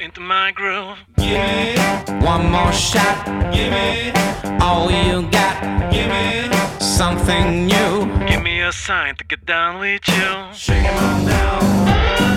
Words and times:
into 0.00 0.20
my 0.20 0.50
groove. 0.52 0.98
Give 1.16 1.40
me, 1.40 1.74
One 2.24 2.50
more 2.50 2.72
shot. 2.72 3.24
give 3.52 3.70
me, 3.72 4.12
All 4.60 4.90
you 4.90 5.28
got. 5.30 5.92
give 5.92 6.08
me. 6.08 6.48
Something 6.80 7.66
new. 7.66 8.26
Give 8.26 8.42
me 8.42 8.60
a 8.60 8.72
sign 8.72 9.16
to 9.16 9.24
get 9.24 9.46
down 9.46 9.80
with 9.80 10.06
you. 10.08 10.54
Shake 10.54 10.84
it 10.84 11.02
on 11.02 11.24
down. 11.26 12.29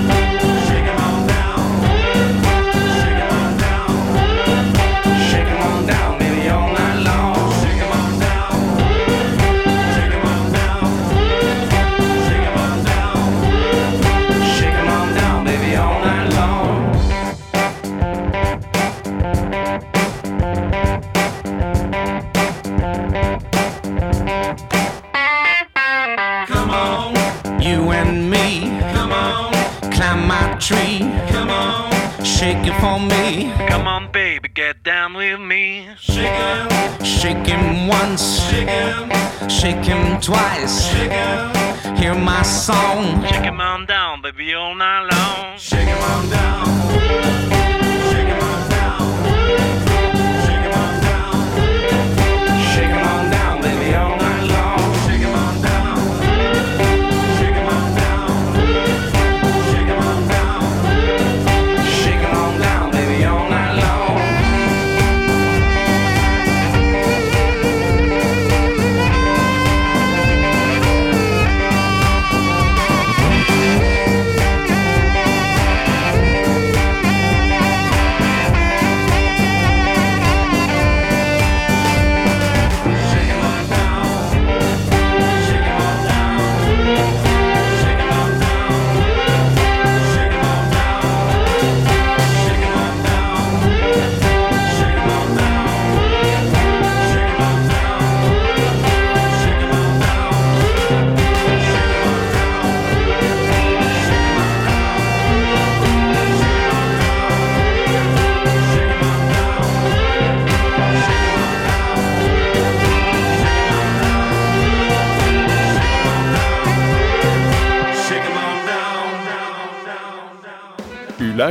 Shake 32.44 32.67
it 32.67 32.77
for 32.81 32.99
me. 32.99 33.53
Come 33.69 33.88
on, 33.88 34.11
baby, 34.11 34.49
get 34.49 34.83
down 34.83 35.13
with 35.13 35.39
me. 35.39 35.88
Shake 35.97 36.27
'em, 36.27 36.67
Shake 37.02 37.45
him 37.47 37.88
once. 37.88 38.23
shake 38.49 38.67
'em, 38.67 39.49
Shake 39.49 39.86
him 39.86 40.19
twice. 40.19 40.91
shake 40.91 41.14
'em. 41.14 41.95
Hear 41.95 42.16
my 42.16 42.41
song. 42.41 43.25
Shake 43.30 43.45
'em 43.45 43.61
on 43.61 43.86
down, 43.86 44.21
baby, 44.21 44.53
all 44.55 44.75
night 44.75 45.08
long. 45.14 45.58
Shake 45.58 45.88
'em 45.88 46.03
on 46.11 46.30
down. 46.30 46.72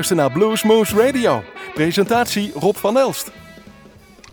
Luistert 0.03 0.29
naar 0.29 0.39
Bluesmoose 0.39 0.97
Radio. 0.97 1.43
Presentatie 1.75 2.53
Rob 2.53 2.75
van 2.75 2.99
Elst. 2.99 3.33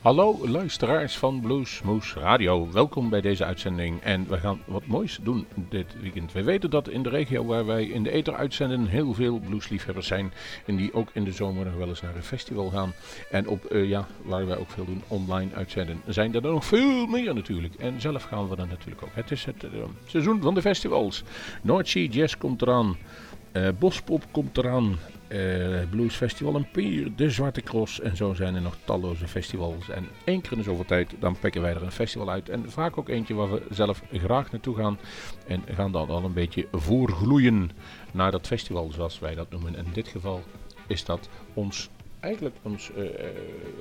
Hallo 0.02 0.48
luisteraars 0.48 1.18
van 1.18 1.42
Bluesmoes 1.42 2.14
Radio. 2.14 2.68
Welkom 2.72 3.10
bij 3.10 3.22
deze 3.22 3.46
uitzending. 3.46 4.02
En 4.02 4.26
we 4.30 4.38
gaan 4.38 4.62
wat 4.66 4.86
moois 4.86 5.20
doen 5.22 5.46
dit 5.56 5.86
weekend. 6.02 6.32
We 6.32 6.44
weten 6.44 6.70
dat 6.70 6.90
in 6.90 7.04
de 7.04 7.10
regio 7.10 7.46
waar 7.46 7.66
wij 7.66 7.86
in 7.86 8.04
de 8.04 8.12
ether 8.12 8.36
uitzenden 8.36 8.86
heel 8.86 9.14
veel 9.14 9.40
bluesliefhebbers 9.40 10.08
zijn. 10.08 10.32
En 10.66 10.76
die 10.76 10.94
ook 10.94 11.10
in 11.14 11.24
de 11.24 11.32
zomer 11.32 11.66
nog 11.66 11.76
wel 11.76 11.88
eens 11.88 12.02
naar 12.02 12.16
een 12.16 12.24
festival 12.24 12.70
gaan. 12.70 12.94
En 13.32 13.48
op, 13.48 13.66
eh, 13.66 13.90
ja, 13.90 14.08
waar 14.22 14.48
wij 14.48 14.58
ook 14.58 14.70
veel 14.70 14.86
doen, 14.86 15.04
online 15.08 15.54
uitzenden. 15.56 16.02
Zijn 16.08 16.36
er 16.36 16.42
nog 16.42 16.66
veel 16.66 17.06
meer 17.06 17.34
natuurlijk. 17.34 17.74
En 17.76 18.02
zelf 18.02 18.24
gaan 18.24 18.50
we 18.50 18.56
dan 18.56 18.68
natuurlijk 18.68 19.04
ook. 19.04 19.14
Het 19.14 19.32
is 19.32 19.46
het 19.46 19.64
eh, 19.64 19.70
seizoen 20.06 20.42
van 20.42 20.54
de 20.54 20.62
festivals. 20.62 21.24
North 21.62 21.88
Sea 21.88 22.08
Jazz 22.08 22.38
komt 22.38 22.62
eraan. 22.62 22.98
Eh, 23.52 23.68
Bospop 23.80 24.24
komt 24.32 24.58
eraan. 24.58 24.98
Eh, 25.30 25.90
Blues 25.90 26.16
Festival 26.16 26.56
en 26.56 26.68
Pier, 26.72 27.16
de 27.16 27.30
Zwarte 27.30 27.62
Cross. 27.62 28.00
En 28.00 28.16
zo 28.16 28.34
zijn 28.34 28.56
er 28.56 28.62
nog 28.62 28.78
talloze 28.84 29.28
festivals. 29.28 29.90
En 29.90 30.08
één 30.24 30.42
keer 30.42 30.52
in 30.52 30.58
de 30.58 30.64
zoveel 30.64 30.86
tijd, 30.86 31.16
dan 31.20 31.40
pikken 31.40 31.62
wij 31.62 31.74
er 31.74 31.84
een 31.84 31.92
festival 31.92 32.30
uit. 32.30 32.50
En 32.50 32.72
vaak 32.72 32.98
ook 32.98 33.10
eentje 33.10 33.34
waar 33.34 33.52
we 33.52 33.62
zelf 33.70 34.02
graag 34.12 34.52
naartoe 34.52 34.76
gaan. 34.76 35.00
En 35.48 35.64
gaan 35.68 35.92
dan 35.92 36.10
al 36.10 36.24
een 36.24 36.34
beetje 36.34 36.68
voorgloeien 36.72 37.72
naar 38.12 38.32
dat 38.32 38.48
festival, 38.48 38.92
zoals 38.92 39.20
wij 39.20 39.36
dat 39.36 39.50
noemen. 39.50 39.76
En 39.76 39.86
in 39.86 39.94
dit 39.94 40.08
geval 40.08 40.44
is 40.88 41.06
dat 41.06 41.30
ons, 41.54 41.90
eigenlijk 42.20 42.56
ons 42.62 42.92
eh, 42.92 43.06
eh, 43.06 43.30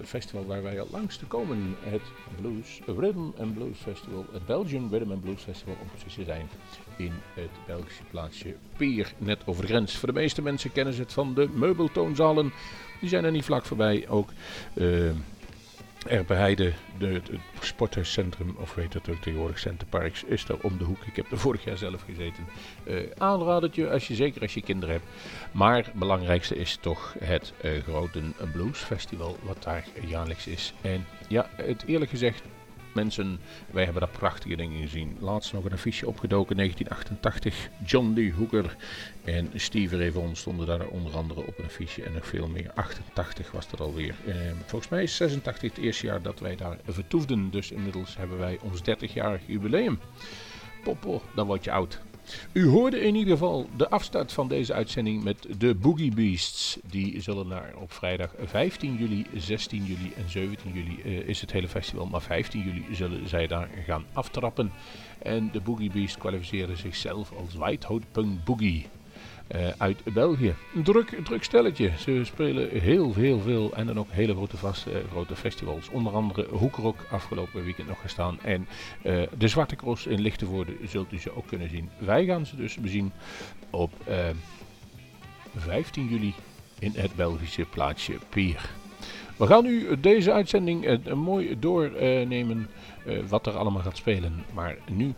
festival 0.05 0.47
waar 0.47 0.63
wij 0.63 0.81
al 0.81 0.89
langs 0.91 1.17
te 1.17 1.27
komen. 1.27 1.77
Het 1.81 2.03
Blues 2.41 2.81
Rhythm 2.87 3.41
and 3.41 3.55
Blues 3.55 3.79
Festival. 3.79 4.25
Het 4.33 4.47
Belgian 4.47 4.89
Rhythm 4.91 5.11
and 5.11 5.21
Blues 5.21 5.43
Festival, 5.43 5.77
om 5.81 5.89
precies 5.89 6.15
te 6.15 6.25
zijn 6.25 6.49
in 6.97 7.13
het 7.35 7.51
Belgische 7.67 8.03
plaatsje 8.11 8.55
Peer, 8.77 9.13
net 9.19 9.47
over 9.47 9.63
de 9.63 9.69
grens. 9.69 9.97
Voor 9.97 10.09
de 10.09 10.21
meeste 10.21 10.43
mensen 10.43 10.73
kennen 10.73 10.95
ze 10.95 11.01
het 11.01 11.13
van 11.13 11.35
de 11.35 11.49
meubeltoonzalen. 11.55 12.53
Die 13.01 13.09
zijn 13.09 13.25
er 13.25 13.31
niet 13.31 13.45
vlak 13.45 13.65
voorbij. 13.65 14.09
Ook 14.09 14.31
eh 14.75 15.11
Erbeheide, 16.07 16.73
de, 16.99 17.07
het 17.07 17.31
sporthuiscentrum, 17.61 18.57
of 18.59 18.75
weet 18.75 18.95
het 18.95 19.09
ook 19.09 19.21
tegenwoordig, 19.21 19.59
Centerparks, 19.59 20.25
is 20.25 20.49
er 20.49 20.59
om 20.61 20.79
de 20.79 20.85
hoek. 20.85 21.05
Ik 21.07 21.17
heb 21.17 21.31
er 21.31 21.39
vorig 21.39 21.65
jaar 21.65 21.77
zelf 21.77 22.03
gezeten. 22.03 22.45
Aanradertje, 23.19 23.91
als 23.91 24.09
je, 24.09 24.15
zeker 24.15 24.43
als 24.43 24.55
je 24.55 24.63
kinderen 24.63 24.95
hebt. 24.95 25.07
Maar 25.53 25.77
het 25.77 25.93
belangrijkste 25.93 26.57
is 26.57 26.79
toch 26.81 27.15
het 27.19 27.53
eh 27.61 27.83
grote 27.83 28.23
Blues 28.53 28.79
Festival, 28.79 29.37
wat 29.43 29.63
daar 29.63 29.85
jaarlijks 30.07 30.47
is. 30.47 30.73
En 30.81 31.07
ja, 31.29 31.49
het 31.57 31.85
eerlijk 31.87 32.11
gezegd, 32.11 32.43
mensen, 32.99 33.41
wij 33.71 33.85
hebben 33.85 34.03
daar 34.03 34.19
prachtige 34.19 34.57
dingen 34.57 34.81
gezien. 34.81 35.17
Laatst 35.21 35.53
nog 35.53 35.65
een 35.65 35.73
affiche 35.73 36.07
opgedoken, 36.07 36.57
1988. 36.57 37.69
John 37.85 38.13
Lee 38.15 38.33
Hooker 38.33 38.77
en 39.25 39.51
Steve 39.55 40.13
Vaughan 40.13 40.37
stonden 40.37 40.67
daar 40.67 40.87
onder 40.87 41.17
andere 41.17 41.41
op 41.41 41.59
een 41.59 41.65
affiche 41.65 42.03
en 42.03 42.13
nog 42.13 42.27
veel 42.27 42.49
meer. 42.49 42.71
88 42.75 43.51
was 43.51 43.71
dat 43.71 43.81
alweer. 43.81 44.15
Eh, 44.27 44.35
volgens 44.67 44.91
mij 44.91 45.03
is 45.03 45.17
86 45.17 45.75
het 45.75 45.85
eerste 45.85 46.07
jaar 46.07 46.23
dat 46.23 46.41
wij 46.41 46.57
daar 46.57 46.77
vertoefden. 46.87 47.51
Dus 47.51 47.71
inmiddels 47.71 48.17
hebben 48.17 48.39
wij 48.39 48.59
ons 48.63 48.81
30-jarig 48.81 49.41
jubileum. 49.47 49.99
Popo, 50.83 51.23
dan 51.35 51.47
word 51.47 51.65
je 51.65 51.71
oud. 51.71 52.01
U 52.53 52.67
hoorde 52.67 53.01
in 53.01 53.15
ieder 53.15 53.33
geval 53.33 53.69
de 53.77 53.89
afstart 53.89 54.33
van 54.33 54.49
deze 54.49 54.75
uitzending 54.75 55.25
met 55.25 55.47
de 55.59 55.75
Boogie 55.75 56.15
Beasts. 56.15 56.79
Die 56.87 57.21
zullen 57.21 57.49
naar 57.49 57.75
op 57.81 57.93
vrijdag 57.93 58.35
15 58.45 58.97
juli, 58.97 59.27
16 59.35 59.85
juli 59.85 60.13
en 60.17 60.31
17 60.31 60.73
juli 60.73 61.01
eh, 61.05 61.29
is 61.29 61.41
het 61.41 61.53
hele 61.53 61.69
festival. 61.69 62.07
Maar 62.07 62.23
15 62.23 62.63
juli 62.63 62.85
zullen 62.95 63.29
zij 63.29 63.47
daar 63.47 63.69
gaan 63.87 64.05
aftrappen. 64.13 64.73
En 65.19 65.51
de 65.53 65.61
Boogie 65.61 65.91
Beasts 65.91 66.19
kwalificeerden 66.19 66.77
zichzelf 66.77 67.33
als 67.33 67.55
White 67.55 67.87
Hot 67.87 68.03
Punk 68.13 68.45
Boogie. 68.45 68.87
Eh, 69.49 69.69
uit 69.79 70.05
België. 70.05 70.55
Een 70.75 70.83
druk, 70.83 71.21
druk 71.25 71.45
stelletje. 71.45 71.93
Ze 71.99 72.21
spelen 72.25 72.81
heel, 72.81 73.15
heel 73.15 73.41
veel 73.41 73.73
en 73.75 73.87
dan 73.87 73.99
ook 73.99 74.11
hele 74.11 74.35
grote, 74.35 74.57
vast, 74.57 74.87
eh, 74.87 74.95
grote 75.11 75.37
festivals. 75.37 75.89
Onder 75.89 76.13
andere 76.13 76.47
Hoekrok 76.51 77.07
afgelopen 77.11 77.65
weekend 77.65 77.89
nog 77.89 78.01
gestaan. 78.01 78.41
En 78.43 78.69
eh, 79.03 79.23
de 79.39 79.49
Zwarte 79.49 79.77
Cross 79.77 80.07
in 80.07 80.21
Lichtenvoorde 80.21 80.77
zult 80.85 81.13
u 81.13 81.19
ze 81.19 81.37
ook 81.37 81.47
kunnen 81.47 81.69
zien. 81.69 81.91
Wij 81.99 82.25
gaan 82.25 82.47
ze 82.47 82.57
dus 82.57 82.75
bezien 82.75 83.13
op 83.71 83.93
eh, 84.05 84.29
15 85.57 86.09
juli 86.09 86.35
in 86.79 86.93
het 86.95 87.15
Belgische 87.15 87.65
plaatsje 87.65 88.19
Pier. 88.29 88.71
We 89.37 89.47
gaan 89.47 89.65
nu 89.65 90.01
deze 90.01 90.33
uitzending 90.33 91.05
mooi 91.15 91.59
doornemen 91.59 92.69
wat 93.29 93.47
er 93.47 93.57
allemaal 93.57 93.83
gaat 93.83 93.97
spelen. 93.97 94.45
Maar 94.55 94.77
nu 94.91 95.15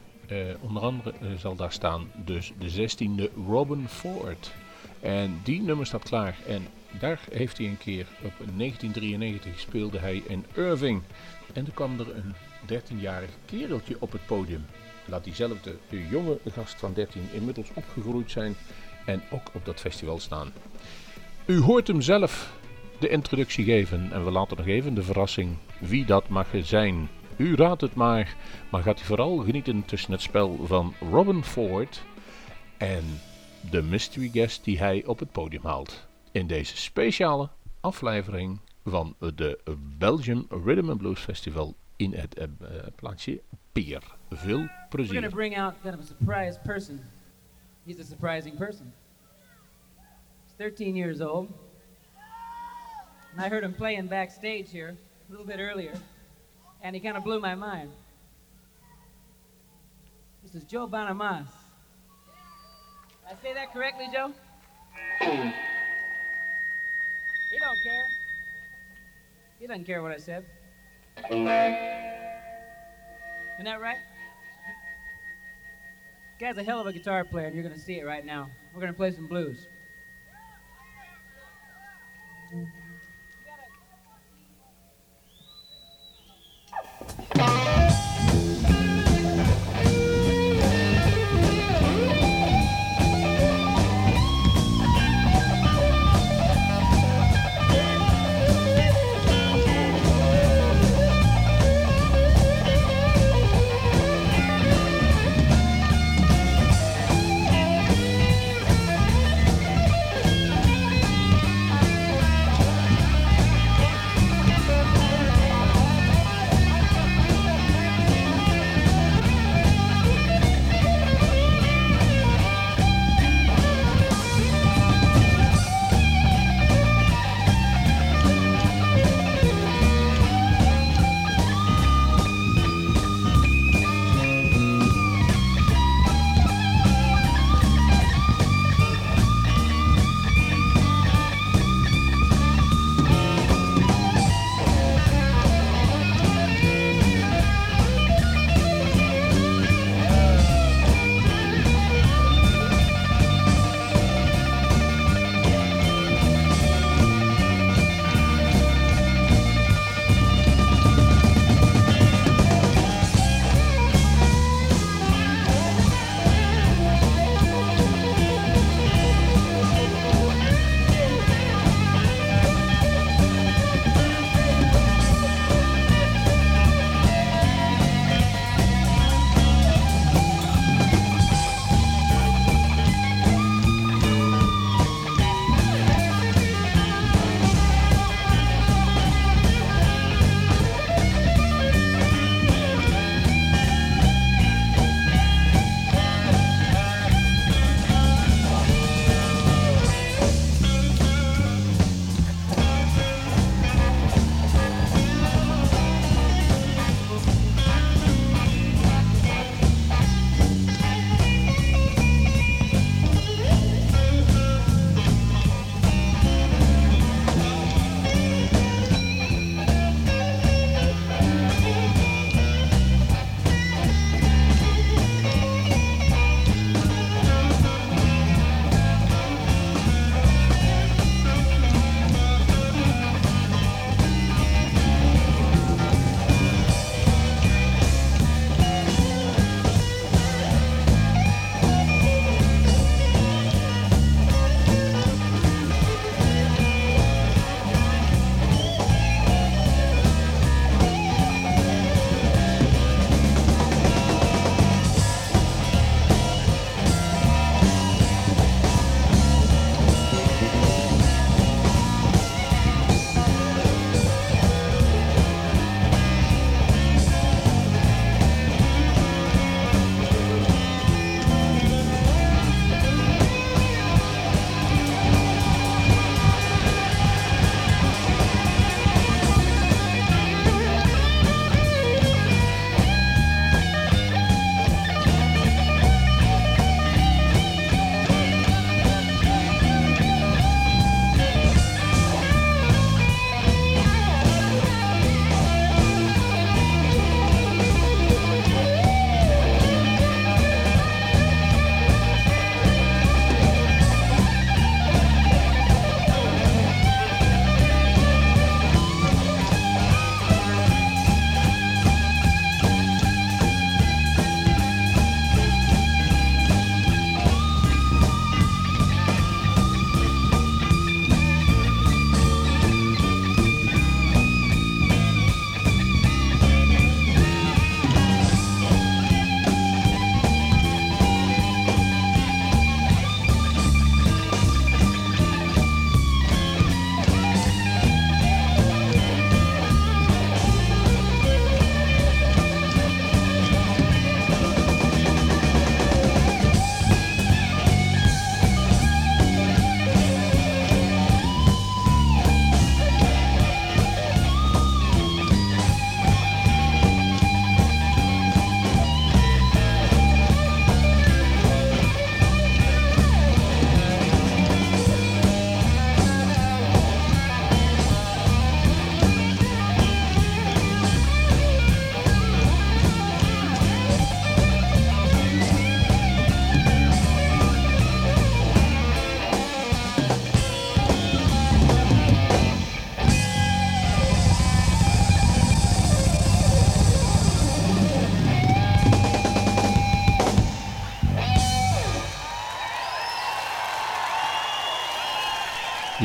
onder 0.61 0.83
andere 0.83 1.13
eh, 1.21 1.29
zal 1.39 1.57
daar 1.57 1.73
staan 1.73 2.11
dus 2.25 2.53
de 2.59 2.89
16e 2.89 3.35
Robin 3.47 3.89
Ford. 3.89 4.53
En 5.01 5.41
die 5.43 5.63
nummer 5.63 5.87
staat 5.87 6.03
klaar. 6.03 6.37
En 6.47 6.67
daar 6.99 7.21
heeft 7.31 7.59
hij 7.59 7.67
een 7.67 7.79
keer 7.79 8.07
op 8.23 8.33
1993 8.57 9.61
speelde 9.61 9.99
hij 9.99 10.23
in 10.27 10.45
Irving. 10.55 11.03
En 11.53 11.65
toen 11.65 11.75
kwam 11.75 12.01
er 12.01 12.17
een 12.17 12.35
13-jarig 12.67 13.31
kereltje 13.45 13.97
op 13.99 14.13
het 14.13 14.27
podium. 14.27 14.65
laat 15.05 15.25
diezelfde 15.25 15.77
jonge 16.11 16.39
gast 16.51 16.75
van 16.79 16.93
13 16.93 17.23
inmiddels 17.33 17.69
opgegroeid 17.75 18.31
zijn 18.31 18.55
en 19.07 19.23
ook 19.31 19.51
op 19.53 19.65
dat 19.65 19.81
festival 19.81 20.19
staan. 20.19 20.53
U 21.47 21.61
hoort 21.61 21.87
hem 21.87 22.01
zelf 22.01 22.53
de 22.99 23.09
introductie 23.09 23.65
geven 23.65 24.13
en 24.13 24.25
we 24.25 24.31
laten 24.31 24.57
nog 24.57 24.67
even 24.67 24.95
de 24.95 25.03
verrassing 25.03 25.57
wie 25.79 26.05
dat 26.05 26.29
mag 26.29 26.47
zijn. 26.63 27.09
U 27.41 27.55
raadt 27.55 27.81
het 27.81 27.95
maar, 27.95 28.37
maar 28.71 28.83
gaat 28.83 29.01
u 29.01 29.05
vooral 29.05 29.37
genieten 29.37 29.85
tussen 29.85 30.13
het 30.13 30.21
spel 30.21 30.67
van 30.67 30.95
Robin 31.11 31.45
Ford 31.45 32.03
en 32.79 33.05
de 33.71 33.83
mystery 33.83 34.29
guest 34.29 34.65
die 34.65 34.79
hij 34.79 35.05
op 35.05 35.19
het 35.19 35.33
podium 35.33 35.65
haalt. 35.65 36.07
In 36.33 36.47
deze 36.47 36.77
speciale 36.77 37.49
aflevering 37.81 38.61
van 38.85 39.17
de 39.19 39.59
Belgian 39.99 40.47
Rhythm 40.65 40.89
and 40.91 40.99
Blues 40.99 41.21
Festival 41.21 41.75
in 41.97 42.13
het 42.15 42.39
uh, 42.39 42.47
plaatsje 42.95 43.41
Peer. 43.73 44.03
Veel 44.31 44.59
We're 44.59 44.69
going 44.69 44.69
to 44.69 44.97
plezier. 44.97 45.31
bring 45.31 45.59
out 45.59 45.75
kind 45.83 45.95
of 45.95 46.01
a 46.01 46.07
surprise 46.07 46.59
person. 46.65 47.01
He's 47.87 47.99
a 47.99 48.05
surprising 48.05 48.57
person. 48.57 48.93
He's 50.45 50.55
13 50.57 50.97
years 50.97 51.21
old. 51.21 51.49
And 53.37 53.47
I 53.47 53.49
heard 53.49 53.63
him 53.63 53.75
playing 53.75 54.09
backstage 54.09 54.71
here 54.73 54.89
a 54.89 55.31
little 55.31 55.47
bit 55.47 55.59
earlier, 55.59 55.93
and 56.83 56.95
he 56.95 57.01
kind 57.01 57.17
of 57.17 57.25
blew 57.25 57.41
my 57.41 57.55
mind. 57.55 57.91
This 60.43 60.55
is 60.55 60.65
Joe 60.65 60.87
Bonamas. 60.87 61.47
Did 63.29 63.29
I 63.29 63.43
say 63.43 63.55
that 63.55 63.73
correctly, 63.73 64.09
Joe? 64.13 64.33
He 67.51 67.59
don't 67.59 67.83
care. 67.83 68.07
He 69.59 69.67
doesn't 69.67 69.85
care 69.85 70.03
what 70.03 70.13
I 70.13 70.19
said. 70.19 70.45
Isn't 71.29 71.45
that 71.45 72.11
right? 73.81 73.99
Guy's 76.41 76.57
a 76.57 76.63
hell 76.63 76.81
of 76.81 76.87
a 76.87 76.93
guitar 76.93 77.25
player, 77.25 77.47
and 77.47 77.55
you're 77.55 77.63
gonna 77.63 77.79
see 77.79 77.99
it 77.99 78.07
right 78.07 78.25
now. 78.25 78.49
We're 78.73 78.81
gonna 78.81 78.95
play 78.95 79.13
some 79.13 79.27
blues. 79.27 79.67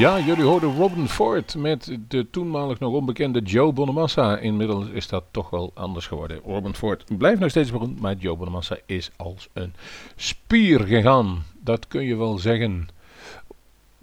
Ja, 0.06 0.20
jullie 0.20 0.44
hoorden 0.44 0.76
Robin 0.76 1.08
Ford 1.08 1.56
met 1.56 1.98
de 2.08 2.30
toenmalig 2.30 2.80
nog 2.80 2.94
onbekende 2.94 3.42
Joe 3.42 3.74
Bonamassa. 3.74 4.38
Inmiddels 4.38 4.88
is 4.88 5.08
dat 5.08 5.24
toch 5.32 5.50
wel 5.50 5.72
anders 5.74 6.08
geworden. 6.08 6.40
Robin 6.46 6.74
Ford 6.76 7.18
blijft 7.18 7.40
nog 7.40 7.50
steeds 7.50 7.72
beroemd, 7.72 8.00
maar 8.00 8.16
Joe 8.16 8.36
Bonamassa 8.36 8.78
is 8.86 9.12
als 9.16 9.50
een 9.54 9.74
spier 10.16 10.80
gegaan. 10.80 11.44
Dat 11.62 11.88
kun 11.88 12.04
je 12.04 12.16
wel 12.16 12.38
zeggen. 12.38 12.88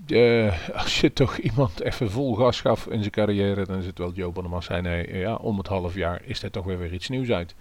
Eh, 0.06 0.68
als 0.74 1.00
je 1.00 1.12
toch 1.12 1.36
iemand 1.36 1.80
even 1.80 2.10
vol 2.10 2.34
gas 2.34 2.60
gaf 2.60 2.86
in 2.86 2.98
zijn 2.98 3.10
carrière, 3.10 3.64
dan 3.64 3.78
is 3.78 3.86
het 3.86 3.98
wel 3.98 4.12
Joe 4.12 4.32
Bonamassa. 4.32 4.80
Hij, 4.80 5.08
ja, 5.12 5.34
om 5.34 5.58
het 5.58 5.66
half 5.66 5.94
jaar 5.94 6.22
is 6.24 6.42
er 6.42 6.50
toch 6.50 6.64
weer 6.64 6.78
weer 6.78 6.92
iets 6.92 7.08
nieuws 7.08 7.30
uit. 7.30 7.54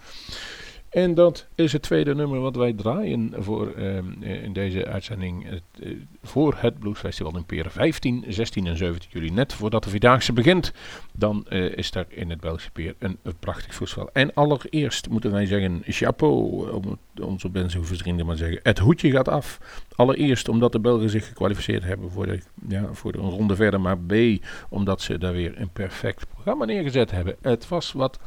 En 0.91 1.13
dat 1.13 1.47
is 1.55 1.71
het 1.71 1.81
tweede 1.81 2.15
nummer 2.15 2.39
wat 2.39 2.55
wij 2.55 2.73
draaien 2.73 3.33
voor, 3.37 3.71
ehm, 3.71 4.21
in 4.21 4.53
deze 4.53 4.85
uitzending 4.85 5.49
eh, 5.49 5.91
voor 6.23 6.55
het 6.57 6.79
Blues 6.79 6.99
Festival 6.99 7.37
in 7.37 7.45
Peren. 7.45 7.71
15, 7.71 8.25
16 8.27 8.67
en 8.67 8.77
17 8.77 9.09
juli, 9.11 9.29
net 9.29 9.53
voordat 9.53 9.83
de 9.83 9.89
Vierdaagse 9.89 10.33
begint. 10.33 10.73
Dan 11.13 11.45
eh, 11.47 11.77
is 11.77 11.91
daar 11.91 12.05
in 12.09 12.29
het 12.29 12.39
Belgische 12.39 12.71
Peer 12.71 12.95
een, 12.99 13.17
prachtig 13.39 13.75
festival. 13.75 14.09
En 14.13 14.33
allereerst 14.33 15.09
moeten 15.09 15.31
wij 15.31 15.45
zeggen, 15.45 15.81
chapeau, 15.85 16.69
om 16.71 16.99
onze 17.21 17.49
Benzenhoeve 17.49 17.95
vrienden 17.95 18.25
maar 18.25 18.37
zeggen. 18.37 18.59
Het 18.63 18.79
hoedje 18.79 19.11
gaat 19.11 19.27
af. 19.27 19.59
Allereerst 19.95 20.49
omdat 20.49 20.71
de 20.71 20.79
Belgen 20.79 21.09
zich 21.09 21.27
gekwalificeerd 21.27 21.83
hebben 21.83 22.11
voor, 22.11 22.25
de, 22.25 22.39
ja, 22.67 22.93
voor 22.93 23.13
een 23.13 23.29
ronde 23.29 23.55
verder. 23.55 23.81
Maar 23.81 23.97
B, 23.97 24.13
omdat 24.69 25.01
ze 25.01 25.17
daar 25.17 25.33
weer 25.33 25.53
een 25.59 25.71
perfect 25.71 26.27
programma 26.29 26.65
neergezet 26.65 27.11
hebben. 27.11 27.35
Het 27.41 27.67
was 27.67 27.91
wat 27.91 28.19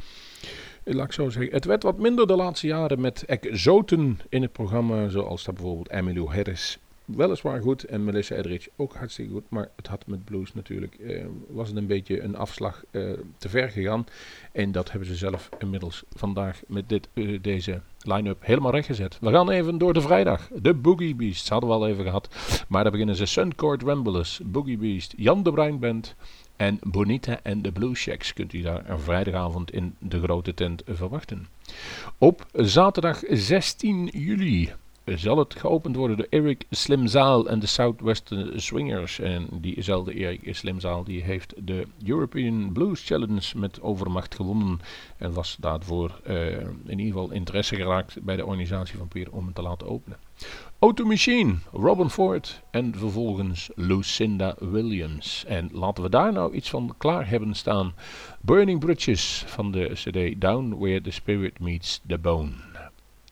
laat 0.93 1.05
ik 1.05 1.11
zo 1.11 1.29
zeggen, 1.29 1.53
het 1.53 1.65
werd 1.65 1.83
wat 1.83 1.97
minder 1.97 2.27
de 2.27 2.35
laatste 2.35 2.67
jaren 2.67 3.01
met 3.01 3.25
exoten 3.25 4.19
in 4.29 4.41
het 4.41 4.51
programma, 4.51 5.07
zoals 5.07 5.43
dat 5.43 5.53
bijvoorbeeld 5.55 5.89
Emilio 5.89 6.27
Harris. 6.27 6.79
Weliswaar 7.05 7.61
goed 7.61 7.83
en 7.83 8.03
Melissa 8.03 8.35
Edrich 8.35 8.67
ook 8.75 8.95
hartstikke 8.95 9.31
goed, 9.31 9.49
maar 9.49 9.69
het 9.75 9.87
had 9.87 10.07
met 10.07 10.25
blues 10.25 10.53
natuurlijk, 10.53 10.95
eh, 10.95 11.25
was 11.47 11.67
het 11.67 11.77
een 11.77 11.87
beetje 11.87 12.21
een 12.21 12.35
afslag 12.35 12.83
eh, 12.91 13.01
te 13.37 13.49
ver 13.49 13.69
gegaan. 13.69 14.05
En 14.51 14.71
dat 14.71 14.91
hebben 14.91 15.07
ze 15.09 15.15
zelf 15.15 15.49
inmiddels 15.59 16.03
vandaag 16.15 16.61
met 16.67 16.89
dit, 16.89 17.07
eh, 17.13 17.39
deze 17.41 17.81
line-up 17.99 18.37
helemaal 18.45 18.71
rechtgezet. 18.71 19.17
We 19.21 19.31
gaan 19.31 19.49
even 19.49 19.77
door 19.77 19.93
de 19.93 20.01
vrijdag. 20.01 20.49
De 20.53 20.73
Boogie 20.73 21.15
Beasts 21.15 21.49
hadden 21.49 21.69
we 21.69 21.75
al 21.75 21.87
even 21.87 22.03
gehad, 22.03 22.29
maar 22.67 22.83
daar 22.83 22.91
beginnen 22.91 23.15
ze 23.15 23.25
Suncourt 23.25 23.83
Ramblers, 23.83 24.41
Boogie 24.43 24.77
Beast, 24.77 25.13
Jan 25.17 25.43
de 25.43 25.51
Bruin 25.51 25.79
Band, 25.79 26.15
en 26.55 26.79
Bonita 26.81 27.39
en 27.43 27.61
de 27.61 27.71
Blue 27.71 27.95
Shacks 27.95 28.33
kunt 28.33 28.53
u 28.53 28.61
daar 28.61 28.89
een 28.89 28.99
vrijdagavond 28.99 29.71
in 29.71 29.95
de 29.99 30.21
grote 30.21 30.53
tent 30.53 30.81
verwachten. 30.87 31.47
Op 32.17 32.45
zaterdag 32.53 33.21
16 33.29 34.09
juli 34.13 34.73
zal 35.05 35.37
het 35.37 35.55
geopend 35.55 35.95
worden 35.95 36.17
door 36.17 36.27
Eric 36.29 36.65
Slimzaal 36.69 37.47
en 37.47 37.59
de 37.59 37.65
Southwestern 37.65 38.61
Swingers. 38.61 39.19
En 39.19 39.47
diezelfde 39.51 40.13
Eric 40.13 40.55
Slimzaal 40.55 41.03
die 41.03 41.23
heeft 41.23 41.53
de 41.57 41.87
European 42.05 42.71
Blues 42.73 43.05
Challenge 43.05 43.57
met 43.57 43.81
overmacht 43.81 44.35
gewonnen. 44.35 44.79
En 45.17 45.33
was 45.33 45.57
daarvoor 45.59 46.19
eh, 46.23 46.59
in 46.85 46.99
ieder 46.99 47.05
geval 47.05 47.31
interesse 47.31 47.75
geraakt 47.75 48.23
bij 48.23 48.35
de 48.35 48.45
organisatie 48.45 48.97
van 48.97 49.07
Pier 49.07 49.31
om 49.31 49.45
het 49.45 49.55
te 49.55 49.61
laten 49.61 49.87
openen. 49.87 50.17
Auto 50.79 51.05
Machine, 51.05 51.55
Robin 51.71 52.09
Ford 52.09 52.61
en 52.71 52.93
vervolgens 52.97 53.69
Lucinda 53.75 54.55
Williams. 54.59 55.45
En 55.47 55.69
laten 55.71 56.03
we 56.03 56.09
daar 56.09 56.33
nou 56.33 56.53
iets 56.53 56.69
van 56.69 56.95
klaar 56.97 57.29
hebben 57.29 57.53
staan. 57.53 57.93
Burning 58.41 58.79
Bridges 58.79 59.43
van 59.47 59.71
de 59.71 59.91
CD 59.93 60.41
Down 60.41 60.75
Where 60.77 61.01
the 61.01 61.11
Spirit 61.11 61.59
Meets 61.59 62.01
the 62.07 62.17
Bone. 62.17 62.51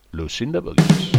Lucinda 0.10 0.62
Williams. 0.62 1.12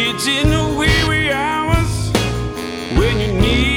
It's 0.00 0.28
in 0.28 0.50
the 0.50 0.76
wee 0.78 1.08
wee 1.08 1.28
hours 1.32 2.12
when 2.96 3.18
you 3.18 3.32
need 3.32 3.67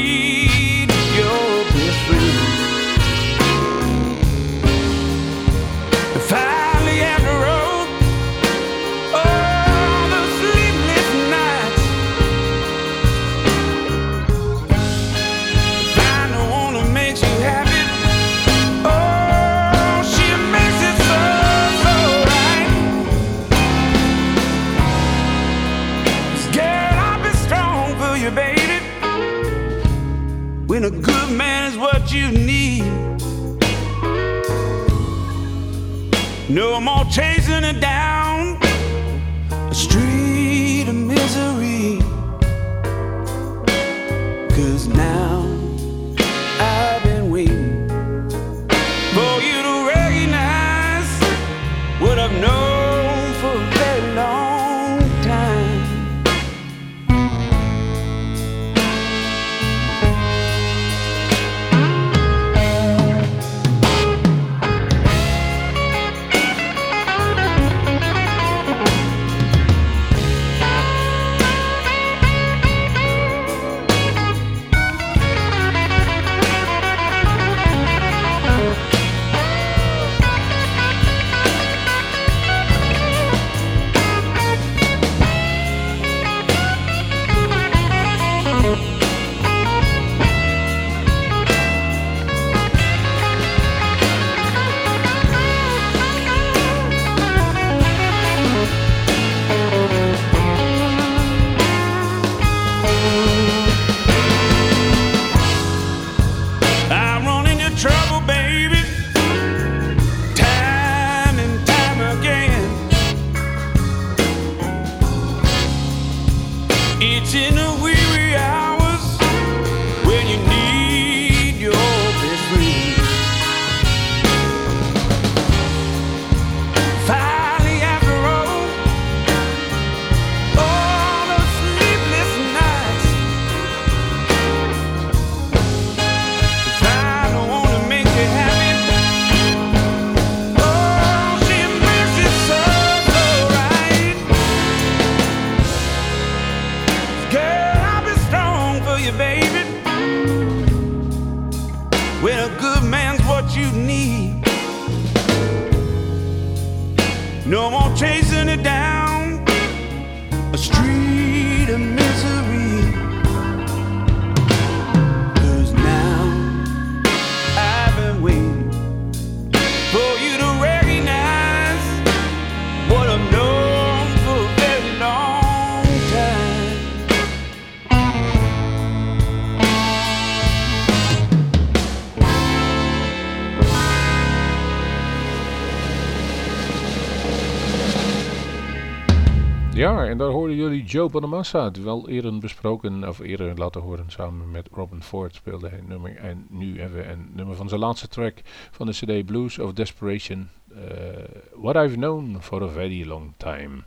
Joe 190.91 191.09
Bonamassa, 191.09 191.63
het 191.63 191.83
wel 191.83 192.09
eerder 192.09 192.39
besproken, 192.39 193.07
of 193.07 193.19
eerder 193.19 193.57
laten 193.57 193.81
horen 193.81 194.05
samen 194.07 194.51
met 194.51 194.67
Robin 194.71 195.03
Ford 195.03 195.35
speelde 195.35 195.69
hij 195.69 195.81
nummer. 195.87 196.15
En 196.15 196.45
nu 196.49 196.79
hebben 196.79 196.97
we 196.97 197.07
een 197.07 197.29
nummer 197.33 197.55
van 197.55 197.69
zijn 197.69 197.79
laatste 197.81 198.07
track 198.07 198.41
van 198.71 198.85
de 198.85 198.91
CD 198.91 199.25
Blues 199.25 199.59
of 199.59 199.73
Desperation. 199.73 200.49
eh, 200.67 201.23
What 201.55 201.75
I've 201.75 201.95
Known 201.95 202.37
for 202.39 202.63
a 202.63 202.67
Very 202.67 203.07
Long 203.07 203.33
Time. 203.37 203.83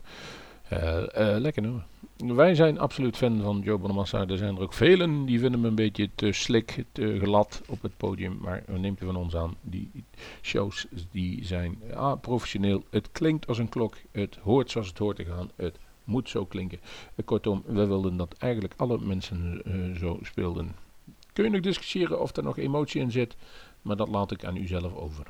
Eh, 0.69 1.35
lekker 1.37 1.61
nummer. 1.61 1.85
wij 2.17 2.55
zijn 2.55 2.79
absoluut 2.79 3.17
fan 3.17 3.41
van 3.41 3.61
Joe 3.63 3.77
Bonamassa. 3.77 4.27
Er 4.27 4.37
zijn 4.37 4.55
er 4.55 4.61
ook 4.61 4.73
velen 4.73 5.25
die 5.25 5.39
vinden 5.39 5.59
hem 5.59 5.69
een 5.69 5.75
beetje 5.75 6.09
te 6.15 6.31
slik, 6.31 6.83
te 6.91 7.19
glad 7.19 7.61
op 7.67 7.81
het 7.81 7.97
podium. 7.97 8.37
Maar 8.41 8.63
neemt 8.67 9.01
u 9.01 9.05
van 9.05 9.15
ons 9.15 9.35
aan, 9.35 9.55
die 9.61 9.91
shows 10.41 10.87
die 11.11 11.45
zijn 11.45 11.77
ah, 11.93 12.19
professioneel. 12.21 12.83
Het 12.89 13.11
klinkt 13.11 13.47
als 13.47 13.57
een 13.57 13.69
klok, 13.69 13.95
het 14.11 14.37
hoort 14.43 14.71
zoals 14.71 14.87
het 14.87 14.97
hoort 14.97 15.15
te 15.15 15.25
gaan, 15.25 15.49
het 15.55 15.79
moet 16.05 16.29
zo 16.29 16.45
klinken. 16.45 16.79
Eh, 17.15 17.25
kortom, 17.25 17.63
we 17.65 17.85
wilden 17.85 18.17
dat 18.17 18.35
eigenlijk 18.37 18.73
alle 18.77 18.99
mensen 18.99 19.61
eh, 19.65 19.99
zo 19.99 20.19
speelden. 20.21 20.75
Kun 21.33 21.43
je 21.43 21.49
nog 21.49 21.61
discussiëren 21.61 22.21
of 22.21 22.35
er 22.35 22.43
nog 22.43 22.57
emotie 22.57 23.01
in 23.01 23.11
zit, 23.11 23.35
maar 23.81 23.95
dat 23.95 24.07
laat 24.07 24.31
ik 24.31 24.45
aan 24.45 24.57
u 24.57 24.67
zelf 24.67 24.95
over. 24.95 25.27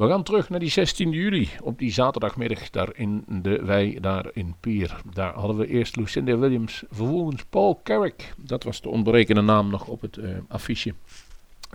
We 0.00 0.08
gaan 0.08 0.22
terug 0.22 0.48
naar 0.48 0.58
die 0.58 0.70
16 0.70 1.10
juli, 1.10 1.48
op 1.62 1.78
die 1.78 1.92
zaterdagmiddag 1.92 2.70
daar 2.70 2.96
in 2.96 3.24
de 3.28 3.64
wei, 3.64 4.00
daar 4.00 4.30
in 4.32 4.54
Pier. 4.60 5.00
Daar 5.12 5.34
hadden 5.34 5.56
we 5.56 5.66
eerst 5.66 5.96
Lucinda 5.96 6.38
Williams, 6.38 6.82
vervolgens 6.88 7.44
Paul 7.44 7.80
Carrick. 7.84 8.34
Dat 8.36 8.62
was 8.62 8.80
de 8.80 8.88
ontbrekende 8.88 9.40
naam 9.40 9.70
nog 9.70 9.86
op 9.86 10.00
het 10.00 10.16
eh, 10.16 10.30
affiche. 10.48 10.94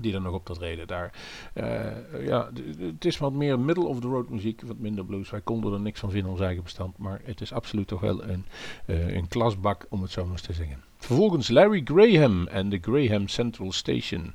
Die 0.01 0.13
er 0.13 0.21
nog 0.21 0.33
op 0.33 0.45
dat 0.45 0.57
reden 0.57 0.87
daar. 0.87 1.13
Eh, 1.53 2.25
ja, 2.25 2.49
het 2.77 3.05
is 3.05 3.17
wat 3.17 3.33
meer 3.33 3.59
middle 3.59 3.85
of 3.85 3.99
the 3.99 4.07
road 4.07 4.29
muziek, 4.29 4.61
wat 4.61 4.77
minder 4.77 5.05
blues. 5.05 5.29
Wij 5.29 5.41
konden 5.41 5.73
er 5.73 5.79
niks 5.79 5.99
van 5.99 6.11
vinden 6.11 6.31
ons 6.31 6.39
eigen 6.39 6.63
bestand. 6.63 6.97
Maar 6.97 7.21
het 7.23 7.41
is 7.41 7.53
absoluut 7.53 7.87
toch 7.87 8.01
wel 8.01 8.23
een, 8.23 8.45
eh, 8.85 9.15
een 9.15 9.27
klasbak, 9.27 9.85
om 9.89 10.01
het 10.01 10.11
zo 10.11 10.25
maar 10.25 10.41
te 10.41 10.53
zeggen. 10.53 10.83
Vervolgens 10.97 11.49
Larry 11.49 11.81
Graham 11.83 12.47
en 12.47 12.69
de 12.69 12.77
Graham 12.81 13.27
Central 13.27 13.71
Station. 13.71 14.33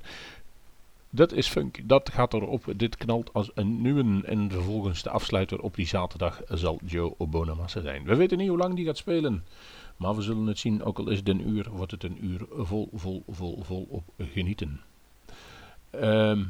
Dat 1.10 1.32
is 1.32 1.48
funk. 1.48 1.88
Dat 1.88 2.10
gaat 2.10 2.34
erop. 2.34 2.72
Dit 2.76 2.96
knalt 2.96 3.32
als 3.32 3.50
een 3.54 3.82
nieuwe. 3.82 4.20
En 4.24 4.50
vervolgens 4.50 5.02
de 5.02 5.10
afsluiter 5.10 5.60
op 5.60 5.74
die 5.74 5.86
zaterdag 5.86 6.42
zal 6.48 6.80
Joe 6.84 7.14
Bonamassa 7.18 7.80
zijn. 7.80 8.04
We 8.04 8.16
weten 8.16 8.38
niet 8.38 8.48
hoe 8.48 8.58
lang 8.58 8.74
die 8.74 8.84
gaat 8.84 8.96
spelen. 8.96 9.44
Maar 9.96 10.14
we 10.14 10.22
zullen 10.22 10.46
het 10.46 10.58
zien. 10.58 10.82
Ook 10.82 10.98
al 10.98 11.08
is 11.08 11.18
het 11.18 11.28
een 11.28 11.48
uur, 11.48 11.70
wordt 11.70 11.92
het 11.92 12.04
een 12.04 12.24
uur 12.24 12.46
vol, 12.48 12.88
vol, 12.92 13.24
vol, 13.28 13.62
vol 13.62 13.86
op 13.90 14.04
genieten. 14.18 14.80
Ehm, 15.90 16.44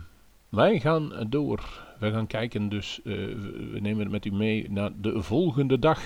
wij 0.48 0.80
gaan 0.80 1.26
door. 1.28 1.88
We 1.98 2.10
gaan 2.10 2.26
kijken 2.26 2.68
dus. 2.68 3.00
eh, 3.04 3.12
we 3.14 3.68
we 3.72 3.80
nemen 3.80 4.00
het 4.00 4.10
met 4.10 4.24
u 4.24 4.32
mee 4.32 4.70
naar 4.70 4.90
de 5.00 5.22
volgende 5.22 5.78
dag. 5.78 6.00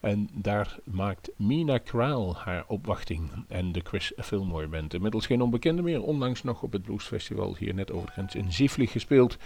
En 0.00 0.28
daar 0.32 0.76
maakt 0.84 1.30
Mina 1.36 1.78
Kraal 1.78 2.36
haar 2.36 2.64
opwachting. 2.66 3.30
En 3.48 3.72
de 3.72 3.80
Chris 3.84 4.12
Fillmore 4.16 4.66
Band. 4.66 4.94
Inmiddels 4.94 5.26
geen 5.26 5.40
onbekende 5.40 5.82
meer. 5.82 6.02
Onlangs 6.02 6.42
nog 6.42 6.62
op 6.62 6.72
het 6.72 6.82
Blues 6.82 7.04
Festival 7.04 7.56
hier 7.58 7.74
net 7.74 7.92
over 7.92 8.06
de 8.06 8.12
grens 8.12 8.34
in 8.34 8.52
Zieflig 8.52 8.92
gespeeld. 8.92 9.36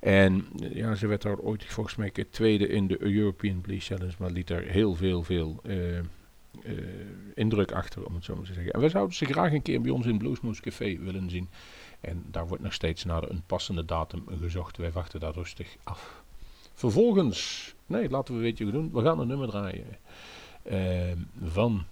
En 0.00 0.46
eh, 0.62 0.74
ja, 0.74 0.94
ze 0.94 1.06
werd 1.06 1.22
daar 1.22 1.38
ooit 1.38 1.64
volgens 1.64 1.96
mij 1.96 2.12
tweede 2.30 2.68
in 2.68 2.86
de 2.86 3.02
European 3.02 3.60
Blues 3.60 3.86
Challenge. 3.86 4.14
Maar 4.18 4.30
liet 4.30 4.48
daar 4.48 4.62
heel 4.62 4.94
veel, 4.94 5.22
veel 5.22 5.60
eh, 5.62 6.74
indruk 7.34 7.72
achter, 7.72 8.06
om 8.06 8.14
het 8.14 8.24
zo 8.24 8.34
maar 8.36 8.44
te 8.44 8.52
zeggen. 8.52 8.72
En 8.72 8.80
wij 8.80 8.88
zouden 8.88 9.16
ze 9.16 9.24
graag 9.24 9.52
een 9.52 9.62
keer 9.62 9.80
bij 9.80 9.90
ons 9.90 10.06
in 10.06 10.18
Bluesmoose 10.18 10.62
Café 10.62 10.98
willen 10.98 11.30
zien. 11.30 11.48
En 12.06 12.24
daar 12.30 12.46
wordt 12.46 12.62
nog 12.62 12.72
steeds 12.72 13.04
naar 13.04 13.22
een 13.22 13.42
passende 13.46 13.84
datum 13.84 14.24
gezocht. 14.40 14.76
Wij 14.76 14.92
wachten 14.92 15.20
daar 15.20 15.34
rustig 15.34 15.76
af. 15.82 16.22
Vervolgens, 16.72 17.74
nee, 17.86 18.10
laten 18.10 18.34
we 18.34 18.40
een 18.40 18.46
beetje 18.46 18.70
doen. 18.70 18.90
We 18.92 19.02
gaan 19.02 19.18
een 19.18 19.26
nummer 19.26 19.48
draaien 19.48 19.86
ehm, 20.62 21.18
van 21.42 21.84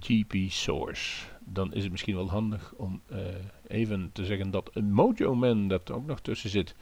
GP 0.00 0.34
Source. 0.48 1.26
Dan 1.44 1.74
is 1.74 1.82
het 1.82 1.90
misschien 1.90 2.14
wel 2.14 2.30
handig 2.30 2.72
om 2.76 3.00
eh, 3.06 3.18
even 3.66 4.10
te 4.12 4.24
zeggen 4.24 4.50
dat 4.50 4.70
een 4.72 4.92
Mojo 4.92 5.34
Man 5.34 5.68
dat 5.68 5.90
ook 5.90 6.06
nog 6.06 6.20
tussen 6.20 6.50
zit. 6.50 6.74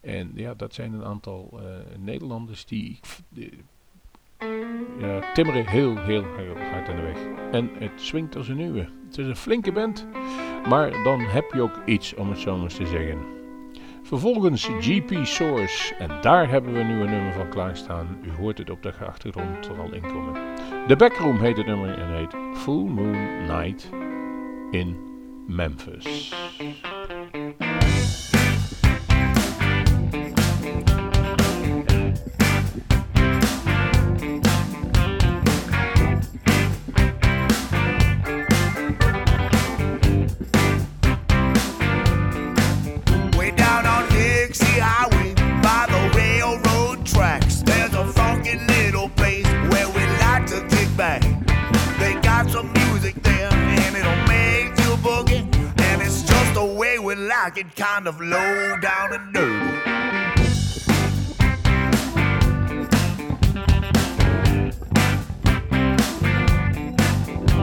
En 0.00 0.32
ja, 0.34 0.54
dat 0.54 0.74
zijn 0.74 0.92
een 0.92 1.04
aantal 1.04 1.50
eh, 1.52 1.98
Nederlanders 1.98 2.64
die, 2.64 3.00
die 3.28 3.52
ja, 4.98 5.32
timmeren 5.32 5.66
heel, 5.66 5.96
heel, 5.98 6.24
heel 6.36 6.58
hard 6.58 6.88
aan 6.88 6.96
de 6.96 7.02
weg. 7.02 7.50
En 7.52 7.70
het 7.78 8.00
swingt 8.00 8.36
als 8.36 8.48
een 8.48 8.56
nieuwe. 8.56 8.88
Het 9.06 9.18
is 9.18 9.26
een 9.26 9.36
flinke 9.36 9.72
band, 9.72 10.06
maar 10.68 11.02
dan 11.02 11.20
heb 11.20 11.52
je 11.52 11.62
ook 11.62 11.80
iets 11.84 12.14
om 12.14 12.28
het 12.30 12.38
zo 12.38 12.54
maar 12.54 12.64
eens 12.64 12.74
te 12.74 12.86
zeggen. 12.86 13.18
Vervolgens 14.02 14.68
GP 14.80 15.24
Source. 15.24 15.94
En 15.94 16.10
daar 16.20 16.48
hebben 16.48 16.72
we 16.72 16.82
nu 16.82 17.00
een 17.00 17.10
nummer 17.10 17.32
van 17.32 17.48
klaarstaan. 17.48 18.18
U 18.22 18.30
hoort 18.30 18.58
het 18.58 18.70
op 18.70 18.82
de 18.82 18.92
achtergrond 19.06 19.66
er 19.66 19.80
al 19.80 19.92
inkomen. 19.92 20.34
The 20.86 20.96
Backroom 20.96 21.38
heet 21.38 21.56
het 21.56 21.66
nummer 21.66 21.98
en 21.98 22.16
heet 22.16 22.36
Full 22.54 22.84
Moon 22.84 23.46
Night 23.46 23.90
in 24.70 24.96
Memphis. 25.46 26.34
It, 57.58 57.76
kind 57.76 58.06
of 58.06 58.20
low 58.20 58.76
down 58.80 59.12
and 59.12 59.32
dirty. 59.32 59.96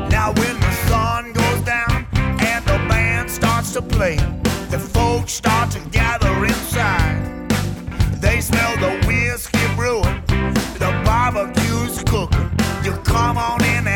Now 0.10 0.34
when 0.34 0.60
the 0.60 0.72
sun 0.88 1.34
goes 1.34 1.62
down 1.62 2.08
and 2.14 2.66
the 2.66 2.78
band 2.90 3.30
starts 3.30 3.74
to 3.74 3.82
play, 3.82 4.16
the 4.70 4.80
folks 4.80 5.34
start 5.34 5.72
to 5.72 5.80
gather 5.90 6.34
inside. 6.46 7.50
They 8.22 8.42
smell 8.42 8.76
the 8.78 9.06
whiskey 9.08 9.68
brewing, 9.76 10.24
the 10.80 10.92
barbecue's 11.06 12.04
cooking. 12.04 12.50
You 12.84 12.94
come 13.04 13.38
on 13.38 13.64
in 13.64 13.88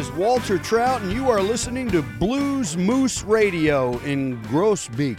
is 0.00 0.10
Walter 0.12 0.56
Trout, 0.56 1.02
and 1.02 1.12
you 1.12 1.28
are 1.28 1.42
listening 1.42 1.90
to 1.90 2.00
Blues 2.00 2.74
Moose 2.74 3.22
Radio 3.22 3.98
in 3.98 4.40
Grossbeak. 4.44 5.18